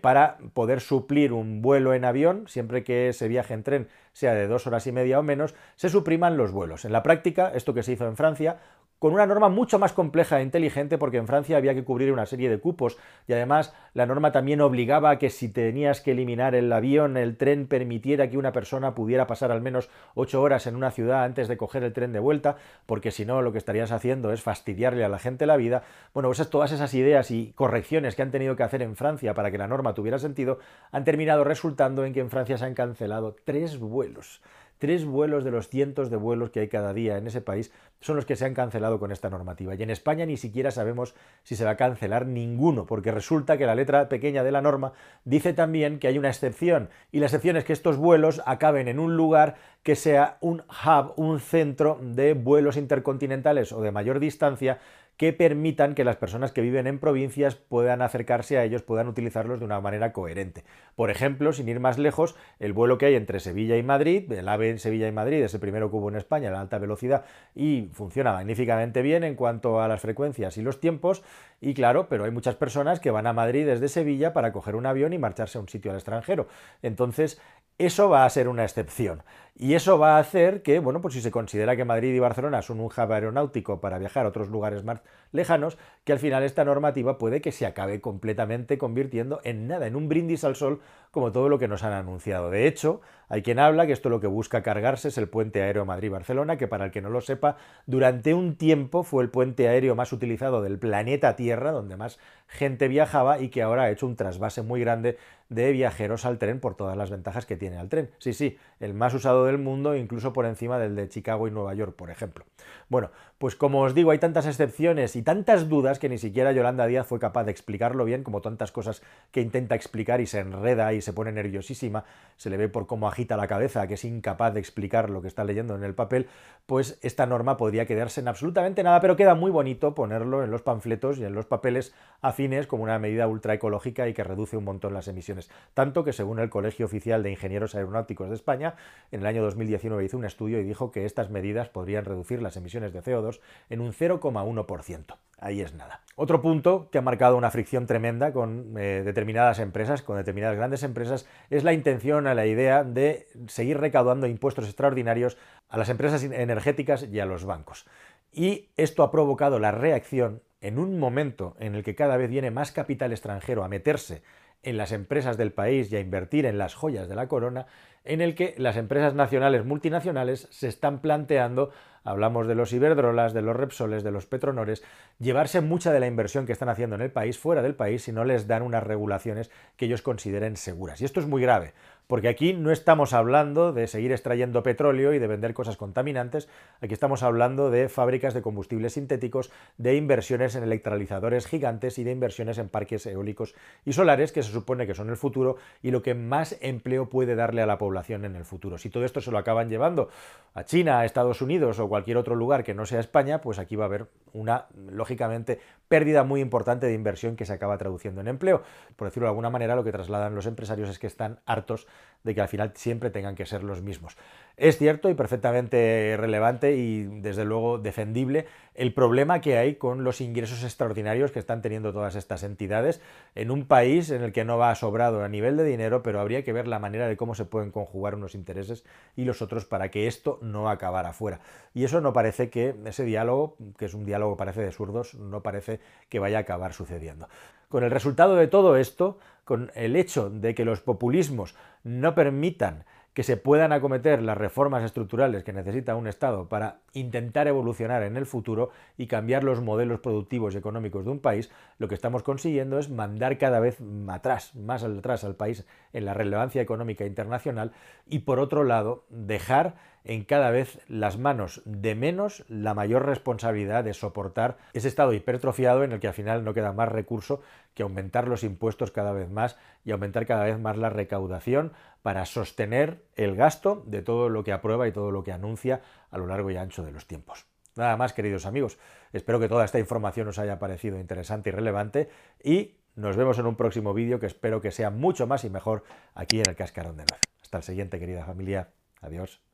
para 0.00 0.38
poder 0.54 0.80
suplir 0.80 1.32
un 1.32 1.60
vuelo 1.60 1.94
en 1.94 2.04
avión, 2.04 2.44
siempre 2.48 2.84
que 2.84 3.08
ese 3.08 3.28
viaje 3.28 3.54
en 3.54 3.62
tren 3.62 3.88
sea 4.12 4.34
de 4.34 4.46
dos 4.46 4.66
horas 4.66 4.86
y 4.86 4.92
media 4.92 5.18
o 5.18 5.22
menos, 5.22 5.54
se 5.76 5.88
supriman 5.88 6.36
los 6.36 6.52
vuelos. 6.52 6.84
En 6.84 6.92
la 6.92 7.02
práctica, 7.02 7.50
esto 7.54 7.74
que 7.74 7.82
se 7.82 7.92
hizo 7.92 8.06
en 8.06 8.16
Francia, 8.16 8.58
con 9.04 9.12
una 9.12 9.26
norma 9.26 9.50
mucho 9.50 9.78
más 9.78 9.92
compleja 9.92 10.40
e 10.40 10.42
inteligente 10.42 10.96
porque 10.96 11.18
en 11.18 11.26
Francia 11.26 11.58
había 11.58 11.74
que 11.74 11.84
cubrir 11.84 12.10
una 12.10 12.24
serie 12.24 12.48
de 12.48 12.58
cupos 12.58 12.96
y 13.28 13.34
además 13.34 13.74
la 13.92 14.06
norma 14.06 14.32
también 14.32 14.62
obligaba 14.62 15.10
a 15.10 15.18
que 15.18 15.28
si 15.28 15.50
tenías 15.50 16.00
que 16.00 16.12
eliminar 16.12 16.54
el 16.54 16.72
avión, 16.72 17.18
el 17.18 17.36
tren 17.36 17.66
permitiera 17.66 18.30
que 18.30 18.38
una 18.38 18.52
persona 18.52 18.94
pudiera 18.94 19.26
pasar 19.26 19.52
al 19.52 19.60
menos 19.60 19.90
ocho 20.14 20.40
horas 20.40 20.66
en 20.66 20.74
una 20.74 20.90
ciudad 20.90 21.22
antes 21.22 21.48
de 21.48 21.58
coger 21.58 21.82
el 21.82 21.92
tren 21.92 22.14
de 22.14 22.18
vuelta, 22.18 22.56
porque 22.86 23.10
si 23.10 23.26
no 23.26 23.42
lo 23.42 23.52
que 23.52 23.58
estarías 23.58 23.92
haciendo 23.92 24.32
es 24.32 24.40
fastidiarle 24.40 25.04
a 25.04 25.10
la 25.10 25.18
gente 25.18 25.44
la 25.44 25.58
vida. 25.58 25.82
Bueno, 26.14 26.30
pues 26.30 26.48
todas 26.48 26.72
esas 26.72 26.94
ideas 26.94 27.30
y 27.30 27.52
correcciones 27.52 28.16
que 28.16 28.22
han 28.22 28.30
tenido 28.30 28.56
que 28.56 28.62
hacer 28.62 28.80
en 28.80 28.96
Francia 28.96 29.34
para 29.34 29.50
que 29.50 29.58
la 29.58 29.68
norma 29.68 29.92
tuviera 29.92 30.18
sentido 30.18 30.60
han 30.92 31.04
terminado 31.04 31.44
resultando 31.44 32.06
en 32.06 32.14
que 32.14 32.20
en 32.20 32.30
Francia 32.30 32.56
se 32.56 32.64
han 32.64 32.72
cancelado 32.72 33.36
tres 33.44 33.78
vuelos 33.78 34.40
tres 34.84 35.06
vuelos 35.06 35.44
de 35.44 35.50
los 35.50 35.70
cientos 35.70 36.10
de 36.10 36.18
vuelos 36.18 36.50
que 36.50 36.60
hay 36.60 36.68
cada 36.68 36.92
día 36.92 37.16
en 37.16 37.26
ese 37.26 37.40
país 37.40 37.72
son 38.02 38.16
los 38.16 38.26
que 38.26 38.36
se 38.36 38.44
han 38.44 38.52
cancelado 38.52 39.00
con 39.00 39.12
esta 39.12 39.30
normativa. 39.30 39.74
Y 39.74 39.82
en 39.82 39.88
España 39.88 40.26
ni 40.26 40.36
siquiera 40.36 40.70
sabemos 40.70 41.14
si 41.42 41.56
se 41.56 41.64
va 41.64 41.70
a 41.70 41.76
cancelar 41.78 42.26
ninguno, 42.26 42.84
porque 42.84 43.10
resulta 43.10 43.56
que 43.56 43.64
la 43.64 43.74
letra 43.74 44.10
pequeña 44.10 44.44
de 44.44 44.52
la 44.52 44.60
norma 44.60 44.92
dice 45.24 45.54
también 45.54 45.98
que 45.98 46.08
hay 46.08 46.18
una 46.18 46.28
excepción, 46.28 46.90
y 47.12 47.20
la 47.20 47.26
excepción 47.26 47.56
es 47.56 47.64
que 47.64 47.72
estos 47.72 47.96
vuelos 47.96 48.42
acaben 48.44 48.86
en 48.88 48.98
un 48.98 49.16
lugar 49.16 49.54
que 49.82 49.96
sea 49.96 50.36
un 50.42 50.60
hub, 50.60 51.14
un 51.16 51.40
centro 51.40 51.98
de 52.02 52.34
vuelos 52.34 52.76
intercontinentales 52.76 53.72
o 53.72 53.80
de 53.80 53.90
mayor 53.90 54.20
distancia 54.20 54.80
que 55.16 55.32
permitan 55.32 55.94
que 55.94 56.04
las 56.04 56.16
personas 56.16 56.52
que 56.52 56.60
viven 56.60 56.86
en 56.86 56.98
provincias 56.98 57.54
puedan 57.54 58.02
acercarse 58.02 58.58
a 58.58 58.64
ellos, 58.64 58.82
puedan 58.82 59.08
utilizarlos 59.08 59.60
de 59.60 59.64
una 59.64 59.80
manera 59.80 60.12
coherente. 60.12 60.64
Por 60.96 61.10
ejemplo, 61.10 61.52
sin 61.52 61.68
ir 61.68 61.80
más 61.80 61.98
lejos, 61.98 62.34
el 62.58 62.72
vuelo 62.72 62.98
que 62.98 63.06
hay 63.06 63.14
entre 63.14 63.40
Sevilla 63.40 63.76
y 63.76 63.82
Madrid, 63.82 64.30
el 64.32 64.48
AVE 64.48 64.70
en 64.70 64.78
Sevilla 64.78 65.06
y 65.06 65.12
Madrid 65.12 65.42
es 65.42 65.54
el 65.54 65.60
primero 65.60 65.90
que 65.90 65.96
hubo 65.96 66.08
en 66.08 66.16
España, 66.16 66.50
la 66.50 66.60
alta 66.60 66.78
velocidad, 66.78 67.24
y 67.54 67.88
funciona 67.92 68.32
magníficamente 68.32 69.02
bien 69.02 69.24
en 69.24 69.36
cuanto 69.36 69.80
a 69.80 69.88
las 69.88 70.00
frecuencias 70.00 70.56
y 70.58 70.62
los 70.62 70.80
tiempos, 70.80 71.22
y 71.60 71.74
claro, 71.74 72.08
pero 72.08 72.24
hay 72.24 72.30
muchas 72.30 72.56
personas 72.56 73.00
que 73.00 73.10
van 73.10 73.26
a 73.26 73.32
Madrid 73.32 73.66
desde 73.66 73.88
Sevilla 73.88 74.32
para 74.32 74.52
coger 74.52 74.76
un 74.76 74.86
avión 74.86 75.12
y 75.12 75.18
marcharse 75.18 75.58
a 75.58 75.60
un 75.60 75.68
sitio 75.68 75.92
al 75.92 75.96
extranjero. 75.96 76.48
Entonces, 76.82 77.40
eso 77.78 78.08
va 78.08 78.24
a 78.24 78.30
ser 78.30 78.48
una 78.48 78.64
excepción. 78.64 79.22
Y 79.56 79.74
eso 79.74 80.00
va 80.00 80.16
a 80.16 80.18
hacer 80.18 80.62
que, 80.62 80.80
bueno, 80.80 81.00
pues 81.00 81.14
si 81.14 81.20
se 81.20 81.30
considera 81.30 81.76
que 81.76 81.84
Madrid 81.84 82.12
y 82.12 82.18
Barcelona 82.18 82.60
son 82.60 82.80
un 82.80 82.86
hub 82.86 83.12
aeronáutico 83.12 83.80
para 83.80 83.98
viajar 83.98 84.26
a 84.26 84.30
otros 84.30 84.48
lugares 84.48 84.82
más 84.82 85.00
lejanos, 85.30 85.78
que 86.02 86.12
al 86.12 86.18
final 86.18 86.42
esta 86.42 86.64
normativa 86.64 87.18
puede 87.18 87.40
que 87.40 87.52
se 87.52 87.64
acabe 87.64 88.00
completamente 88.00 88.78
convirtiendo 88.78 89.40
en 89.44 89.68
nada, 89.68 89.86
en 89.86 89.94
un 89.94 90.08
brindis 90.08 90.42
al 90.42 90.56
sol, 90.56 90.80
como 91.12 91.30
todo 91.30 91.48
lo 91.48 91.60
que 91.60 91.68
nos 91.68 91.84
han 91.84 91.92
anunciado. 91.92 92.50
De 92.50 92.66
hecho, 92.66 93.00
hay 93.28 93.42
quien 93.42 93.60
habla 93.60 93.86
que 93.86 93.92
esto 93.92 94.08
lo 94.08 94.18
que 94.18 94.26
busca 94.26 94.64
cargarse 94.64 95.06
es 95.06 95.18
el 95.18 95.28
puente 95.28 95.62
aéreo 95.62 95.84
Madrid-Barcelona, 95.84 96.58
que 96.58 96.66
para 96.66 96.86
el 96.86 96.90
que 96.90 97.00
no 97.00 97.10
lo 97.10 97.20
sepa, 97.20 97.56
durante 97.86 98.34
un 98.34 98.56
tiempo 98.56 99.04
fue 99.04 99.22
el 99.22 99.30
puente 99.30 99.68
aéreo 99.68 99.94
más 99.94 100.12
utilizado 100.12 100.62
del 100.62 100.80
planeta 100.80 101.36
Tierra, 101.36 101.70
donde 101.70 101.96
más 101.96 102.18
gente 102.48 102.88
viajaba 102.88 103.38
y 103.38 103.50
que 103.50 103.62
ahora 103.62 103.84
ha 103.84 103.90
hecho 103.90 104.06
un 104.06 104.16
trasvase 104.16 104.62
muy 104.62 104.80
grande 104.80 105.16
de 105.48 105.72
viajeros 105.72 106.24
al 106.24 106.38
tren 106.38 106.60
por 106.60 106.74
todas 106.74 106.96
las 106.96 107.10
ventajas 107.10 107.46
que 107.46 107.56
tiene 107.56 107.76
al 107.76 107.88
tren. 107.88 108.10
Sí, 108.18 108.32
sí, 108.32 108.58
el 108.80 108.94
más 108.94 109.14
usado 109.14 109.44
del 109.44 109.58
mundo, 109.58 109.94
incluso 109.96 110.32
por 110.32 110.46
encima 110.46 110.78
del 110.78 110.96
de 110.96 111.08
Chicago 111.08 111.48
y 111.48 111.50
Nueva 111.50 111.74
York, 111.74 111.94
por 111.96 112.10
ejemplo. 112.10 112.44
Bueno, 112.88 113.10
pues 113.38 113.56
como 113.56 113.82
os 113.82 113.94
digo, 113.94 114.10
hay 114.10 114.18
tantas 114.18 114.46
excepciones 114.46 115.16
y 115.16 115.22
tantas 115.22 115.68
dudas 115.68 115.98
que 115.98 116.08
ni 116.08 116.18
siquiera 116.18 116.52
Yolanda 116.52 116.86
Díaz 116.86 117.06
fue 117.06 117.18
capaz 117.18 117.44
de 117.44 117.50
explicarlo 117.50 118.04
bien, 118.04 118.22
como 118.22 118.40
tantas 118.40 118.72
cosas 118.72 119.02
que 119.32 119.40
intenta 119.40 119.74
explicar 119.74 120.20
y 120.20 120.26
se 120.26 120.38
enreda 120.40 120.92
y 120.92 121.02
se 121.02 121.12
pone 121.12 121.32
nerviosísima, 121.32 122.04
se 122.36 122.50
le 122.50 122.56
ve 122.56 122.68
por 122.68 122.86
cómo 122.86 123.08
agita 123.08 123.36
la 123.36 123.48
cabeza, 123.48 123.86
que 123.86 123.94
es 123.94 124.04
incapaz 124.04 124.54
de 124.54 124.60
explicar 124.60 125.10
lo 125.10 125.20
que 125.20 125.28
está 125.28 125.44
leyendo 125.44 125.74
en 125.74 125.84
el 125.84 125.94
papel, 125.94 126.28
pues 126.66 126.98
esta 127.02 127.26
norma 127.26 127.56
podría 127.56 127.86
quedarse 127.86 128.20
en 128.20 128.28
absolutamente 128.28 128.82
nada, 128.82 129.00
pero 129.00 129.16
queda 129.16 129.34
muy 129.34 129.50
bonito 129.50 129.94
ponerlo 129.94 130.42
en 130.42 130.50
los 130.50 130.62
panfletos 130.62 131.18
y 131.18 131.24
en 131.24 131.34
los 131.34 131.46
papeles 131.46 131.94
afines 132.22 132.66
como 132.66 132.84
una 132.84 132.98
medida 132.98 133.26
ultra 133.26 133.54
ecológica 133.54 134.08
y 134.08 134.14
que 134.14 134.24
reduce 134.24 134.56
un 134.56 134.64
montón 134.64 134.94
las 134.94 135.08
emisiones. 135.08 135.50
Tanto 135.74 136.04
que 136.04 136.12
según 136.12 136.38
el 136.38 136.50
Colegio 136.50 136.86
Oficial 136.86 137.22
de 137.22 137.30
Ingenieros 137.30 137.74
Aeronáuticos 137.74 138.28
de 138.30 138.34
España, 138.36 138.76
en 139.12 139.20
el 139.20 139.26
año 139.26 139.42
2019 139.42 140.04
hizo 140.04 140.16
un 140.16 140.24
estudio 140.24 140.60
y 140.60 140.64
dijo 140.64 140.90
que 140.90 141.04
estas 141.04 141.30
medidas 141.30 141.68
podrían 141.68 142.04
reducir 142.04 142.40
las 142.40 142.56
emisiones 142.56 142.92
de 142.92 143.02
CO2 143.02 143.33
en 143.68 143.80
un 143.80 143.92
0,1%. 143.92 145.16
Ahí 145.38 145.60
es 145.60 145.74
nada. 145.74 146.00
Otro 146.16 146.40
punto 146.40 146.88
que 146.90 146.98
ha 146.98 147.02
marcado 147.02 147.36
una 147.36 147.50
fricción 147.50 147.86
tremenda 147.86 148.32
con 148.32 148.74
eh, 148.78 149.02
determinadas 149.04 149.58
empresas, 149.58 150.00
con 150.00 150.16
determinadas 150.16 150.56
grandes 150.56 150.82
empresas, 150.82 151.26
es 151.50 151.64
la 151.64 151.72
intención, 151.72 152.26
a 152.26 152.34
la 152.34 152.46
idea 152.46 152.84
de 152.84 153.26
seguir 153.48 153.78
recaudando 153.78 154.26
impuestos 154.26 154.64
extraordinarios 154.66 155.36
a 155.68 155.76
las 155.76 155.88
empresas 155.88 156.22
energéticas 156.22 157.08
y 157.10 157.20
a 157.20 157.26
los 157.26 157.44
bancos. 157.44 157.84
Y 158.32 158.70
esto 158.76 159.02
ha 159.02 159.10
provocado 159.10 159.58
la 159.58 159.72
reacción 159.72 160.42
en 160.60 160.78
un 160.78 160.98
momento 160.98 161.56
en 161.58 161.74
el 161.74 161.84
que 161.84 161.94
cada 161.94 162.16
vez 162.16 162.30
viene 162.30 162.50
más 162.50 162.72
capital 162.72 163.12
extranjero 163.12 163.64
a 163.64 163.68
meterse 163.68 164.22
en 164.64 164.76
las 164.76 164.92
empresas 164.92 165.36
del 165.36 165.52
país 165.52 165.90
y 165.90 165.96
a 165.96 166.00
invertir 166.00 166.46
en 166.46 166.58
las 166.58 166.74
joyas 166.74 167.08
de 167.08 167.14
la 167.14 167.28
corona, 167.28 167.66
en 168.04 168.20
el 168.20 168.34
que 168.34 168.54
las 168.58 168.76
empresas 168.76 169.14
nacionales 169.14 169.64
multinacionales 169.64 170.46
se 170.50 170.68
están 170.68 171.00
planteando, 171.00 171.70
hablamos 172.04 172.46
de 172.46 172.54
los 172.54 172.72
Iberdrolas, 172.72 173.32
de 173.32 173.40
los 173.40 173.56
Repsoles, 173.56 174.04
de 174.04 174.10
los 174.10 174.26
Petronores, 174.26 174.82
llevarse 175.18 175.62
mucha 175.62 175.90
de 175.90 176.00
la 176.00 176.06
inversión 176.06 176.44
que 176.44 176.52
están 176.52 176.68
haciendo 176.68 176.96
en 176.96 177.02
el 177.02 177.10
país 177.10 177.38
fuera 177.38 177.62
del 177.62 177.74
país 177.74 178.02
si 178.02 178.12
no 178.12 178.24
les 178.24 178.46
dan 178.46 178.62
unas 178.62 178.82
regulaciones 178.82 179.50
que 179.76 179.86
ellos 179.86 180.02
consideren 180.02 180.56
seguras. 180.56 181.00
Y 181.00 181.06
esto 181.06 181.20
es 181.20 181.26
muy 181.26 181.40
grave, 181.40 181.72
porque 182.06 182.28
aquí 182.28 182.52
no 182.52 182.70
estamos 182.70 183.12
hablando 183.12 183.72
de 183.72 183.86
seguir 183.86 184.12
extrayendo 184.12 184.62
petróleo 184.62 185.14
y 185.14 185.18
de 185.18 185.26
vender 185.26 185.54
cosas 185.54 185.76
contaminantes, 185.76 186.48
aquí 186.80 186.92
estamos 186.92 187.22
hablando 187.22 187.70
de 187.70 187.88
fábricas 187.88 188.34
de 188.34 188.42
combustibles 188.42 188.94
sintéticos, 188.94 189.50
de 189.78 189.96
inversiones 189.96 190.54
en 190.54 190.62
electralizadores 190.62 191.46
gigantes 191.46 191.98
y 191.98 192.04
de 192.04 192.12
inversiones 192.12 192.58
en 192.58 192.68
parques 192.68 193.06
eólicos 193.06 193.54
y 193.84 193.92
solares, 193.92 194.32
que 194.32 194.42
se 194.42 194.52
supone 194.52 194.86
que 194.86 194.94
son 194.94 195.08
el 195.08 195.16
futuro 195.16 195.56
y 195.82 195.90
lo 195.90 196.02
que 196.02 196.14
más 196.14 196.56
empleo 196.60 197.08
puede 197.08 197.34
darle 197.34 197.62
a 197.62 197.66
la 197.66 197.78
población 197.78 198.24
en 198.24 198.36
el 198.36 198.44
futuro. 198.44 198.78
Si 198.78 198.90
todo 198.90 199.04
esto 199.04 199.20
se 199.20 199.30
lo 199.30 199.38
acaban 199.38 199.68
llevando 199.68 200.08
a 200.54 200.64
China, 200.64 201.00
a 201.00 201.04
Estados 201.04 201.40
Unidos 201.42 201.78
o 201.78 201.88
cualquier 201.88 202.16
otro 202.16 202.34
lugar 202.34 202.64
que 202.64 202.74
no 202.74 202.86
sea 202.86 203.00
España, 203.00 203.40
pues 203.40 203.58
aquí 203.58 203.76
va 203.76 203.84
a 203.84 203.86
haber 203.86 204.06
una, 204.32 204.66
lógicamente, 204.90 205.60
pérdida 205.88 206.24
muy 206.24 206.40
importante 206.40 206.86
de 206.86 206.94
inversión 206.94 207.36
que 207.36 207.46
se 207.46 207.52
acaba 207.52 207.78
traduciendo 207.78 208.20
en 208.20 208.28
empleo. 208.28 208.62
Por 208.96 209.08
decirlo 209.08 209.26
de 209.26 209.30
alguna 209.30 209.50
manera, 209.50 209.76
lo 209.76 209.84
que 209.84 209.92
trasladan 209.92 210.34
los 210.34 210.46
empresarios 210.46 210.88
es 210.88 210.98
que 210.98 211.06
están 211.06 211.40
hartos 211.46 211.86
de 212.24 212.34
que 212.34 212.40
al 212.40 212.48
final 212.48 212.72
siempre 212.74 213.10
tengan 213.10 213.34
que 213.34 213.46
ser 213.46 213.62
los 213.62 213.82
mismos. 213.82 214.16
Es 214.56 214.78
cierto 214.78 215.10
y 215.10 215.14
perfectamente 215.14 216.16
relevante 216.16 216.76
y 216.76 217.04
desde 217.20 217.44
luego 217.44 217.78
defendible 217.78 218.46
el 218.74 218.94
problema 218.94 219.40
que 219.40 219.58
hay 219.58 219.74
con 219.74 220.04
los 220.04 220.20
ingresos 220.20 220.62
extraordinarios 220.62 221.32
que 221.32 221.40
están 221.40 221.60
teniendo 221.60 221.92
todas 221.92 222.14
estas 222.14 222.44
entidades 222.44 223.00
en 223.34 223.50
un 223.50 223.66
país 223.66 224.10
en 224.10 224.22
el 224.22 224.32
que 224.32 224.44
no 224.44 224.56
va 224.56 224.74
sobrado 224.74 225.22
a 225.22 225.28
nivel 225.28 225.56
de 225.56 225.64
dinero, 225.64 226.02
pero 226.02 226.20
habría 226.20 226.44
que 226.44 226.52
ver 226.52 226.68
la 226.68 226.78
manera 226.78 227.08
de 227.08 227.16
cómo 227.16 227.34
se 227.34 227.44
pueden 227.44 227.72
conjugar 227.72 228.14
unos 228.14 228.34
intereses 228.34 228.84
y 229.16 229.24
los 229.24 229.42
otros 229.42 229.64
para 229.64 229.90
que 229.90 230.06
esto 230.06 230.38
no 230.40 230.70
acabara 230.70 231.12
fuera. 231.12 231.40
Y 231.74 231.84
eso 231.84 232.00
no 232.00 232.12
parece 232.12 232.48
que 232.48 232.74
ese 232.86 233.04
diálogo, 233.04 233.56
que 233.76 233.86
es 233.86 233.94
un 233.94 234.06
diálogo 234.06 234.36
parece 234.36 234.62
de 234.62 234.72
zurdos, 234.72 235.14
no 235.14 235.42
parece 235.42 235.80
que 236.08 236.20
vaya 236.20 236.38
a 236.38 236.42
acabar 236.42 236.72
sucediendo. 236.72 237.28
Con 237.74 237.82
el 237.82 237.90
resultado 237.90 238.36
de 238.36 238.46
todo 238.46 238.76
esto, 238.76 239.18
con 239.44 239.72
el 239.74 239.96
hecho 239.96 240.30
de 240.30 240.54
que 240.54 240.64
los 240.64 240.80
populismos 240.80 241.56
no 241.82 242.14
permitan 242.14 242.84
que 243.14 243.24
se 243.24 243.36
puedan 243.36 243.72
acometer 243.72 244.22
las 244.22 244.38
reformas 244.38 244.84
estructurales 244.84 245.42
que 245.42 245.52
necesita 245.52 245.96
un 245.96 246.06
Estado 246.06 246.48
para 246.48 246.78
intentar 246.92 247.48
evolucionar 247.48 248.04
en 248.04 248.16
el 248.16 248.26
futuro 248.26 248.70
y 248.96 249.08
cambiar 249.08 249.42
los 249.42 249.60
modelos 249.60 249.98
productivos 249.98 250.54
y 250.54 250.58
económicos 250.58 251.04
de 251.04 251.10
un 251.10 251.18
país, 251.18 251.50
lo 251.78 251.88
que 251.88 251.96
estamos 251.96 252.22
consiguiendo 252.22 252.78
es 252.78 252.90
mandar 252.90 253.38
cada 253.38 253.58
vez 253.58 253.78
atrás, 254.06 254.54
más 254.54 254.84
atrás 254.84 255.24
al 255.24 255.34
país 255.34 255.66
en 255.92 256.04
la 256.04 256.14
relevancia 256.14 256.62
económica 256.62 257.04
internacional 257.06 257.72
y 258.06 258.20
por 258.20 258.38
otro 258.38 258.62
lado 258.62 259.04
dejar 259.08 259.74
en 260.04 260.24
cada 260.24 260.50
vez 260.50 260.80
las 260.86 261.18
manos 261.18 261.62
de 261.64 261.94
menos 261.94 262.44
la 262.48 262.74
mayor 262.74 263.06
responsabilidad 263.06 263.84
de 263.84 263.94
soportar 263.94 264.58
ese 264.74 264.88
estado 264.88 265.14
hipertrofiado 265.14 265.82
en 265.82 265.92
el 265.92 266.00
que 266.00 266.08
al 266.08 266.14
final 266.14 266.44
no 266.44 266.54
queda 266.54 266.72
más 266.72 266.90
recurso 266.90 267.40
que 267.74 267.82
aumentar 267.82 268.28
los 268.28 268.44
impuestos 268.44 268.90
cada 268.90 269.12
vez 269.12 269.30
más 269.30 269.56
y 269.84 269.92
aumentar 269.92 270.26
cada 270.26 270.44
vez 270.44 270.58
más 270.58 270.76
la 270.76 270.90
recaudación 270.90 271.72
para 272.02 272.26
sostener 272.26 273.02
el 273.16 273.34
gasto 273.34 273.82
de 273.86 274.02
todo 274.02 274.28
lo 274.28 274.44
que 274.44 274.52
aprueba 274.52 274.86
y 274.86 274.92
todo 274.92 275.10
lo 275.10 275.24
que 275.24 275.32
anuncia 275.32 275.80
a 276.10 276.18
lo 276.18 276.26
largo 276.26 276.50
y 276.50 276.56
ancho 276.56 276.84
de 276.84 276.92
los 276.92 277.06
tiempos. 277.06 277.46
Nada 277.76 277.96
más, 277.96 278.12
queridos 278.12 278.46
amigos. 278.46 278.78
Espero 279.12 279.40
que 279.40 279.48
toda 279.48 279.64
esta 279.64 279.78
información 279.78 280.28
os 280.28 280.38
haya 280.38 280.58
parecido 280.58 280.98
interesante 281.00 281.50
y 281.50 281.52
relevante 281.52 282.08
y 282.42 282.76
nos 282.94 283.16
vemos 283.16 283.38
en 283.38 283.46
un 283.46 283.56
próximo 283.56 283.94
vídeo 283.94 284.20
que 284.20 284.26
espero 284.26 284.60
que 284.60 284.70
sea 284.70 284.90
mucho 284.90 285.26
más 285.26 285.44
y 285.44 285.50
mejor 285.50 285.82
aquí 286.14 286.38
en 286.38 286.48
el 286.48 286.54
Cascarón 286.54 286.96
de 286.96 287.04
Nuez. 287.10 287.20
Hasta 287.42 287.56
el 287.58 287.62
siguiente, 287.64 287.98
querida 287.98 288.24
familia. 288.24 288.68
Adiós. 289.00 289.40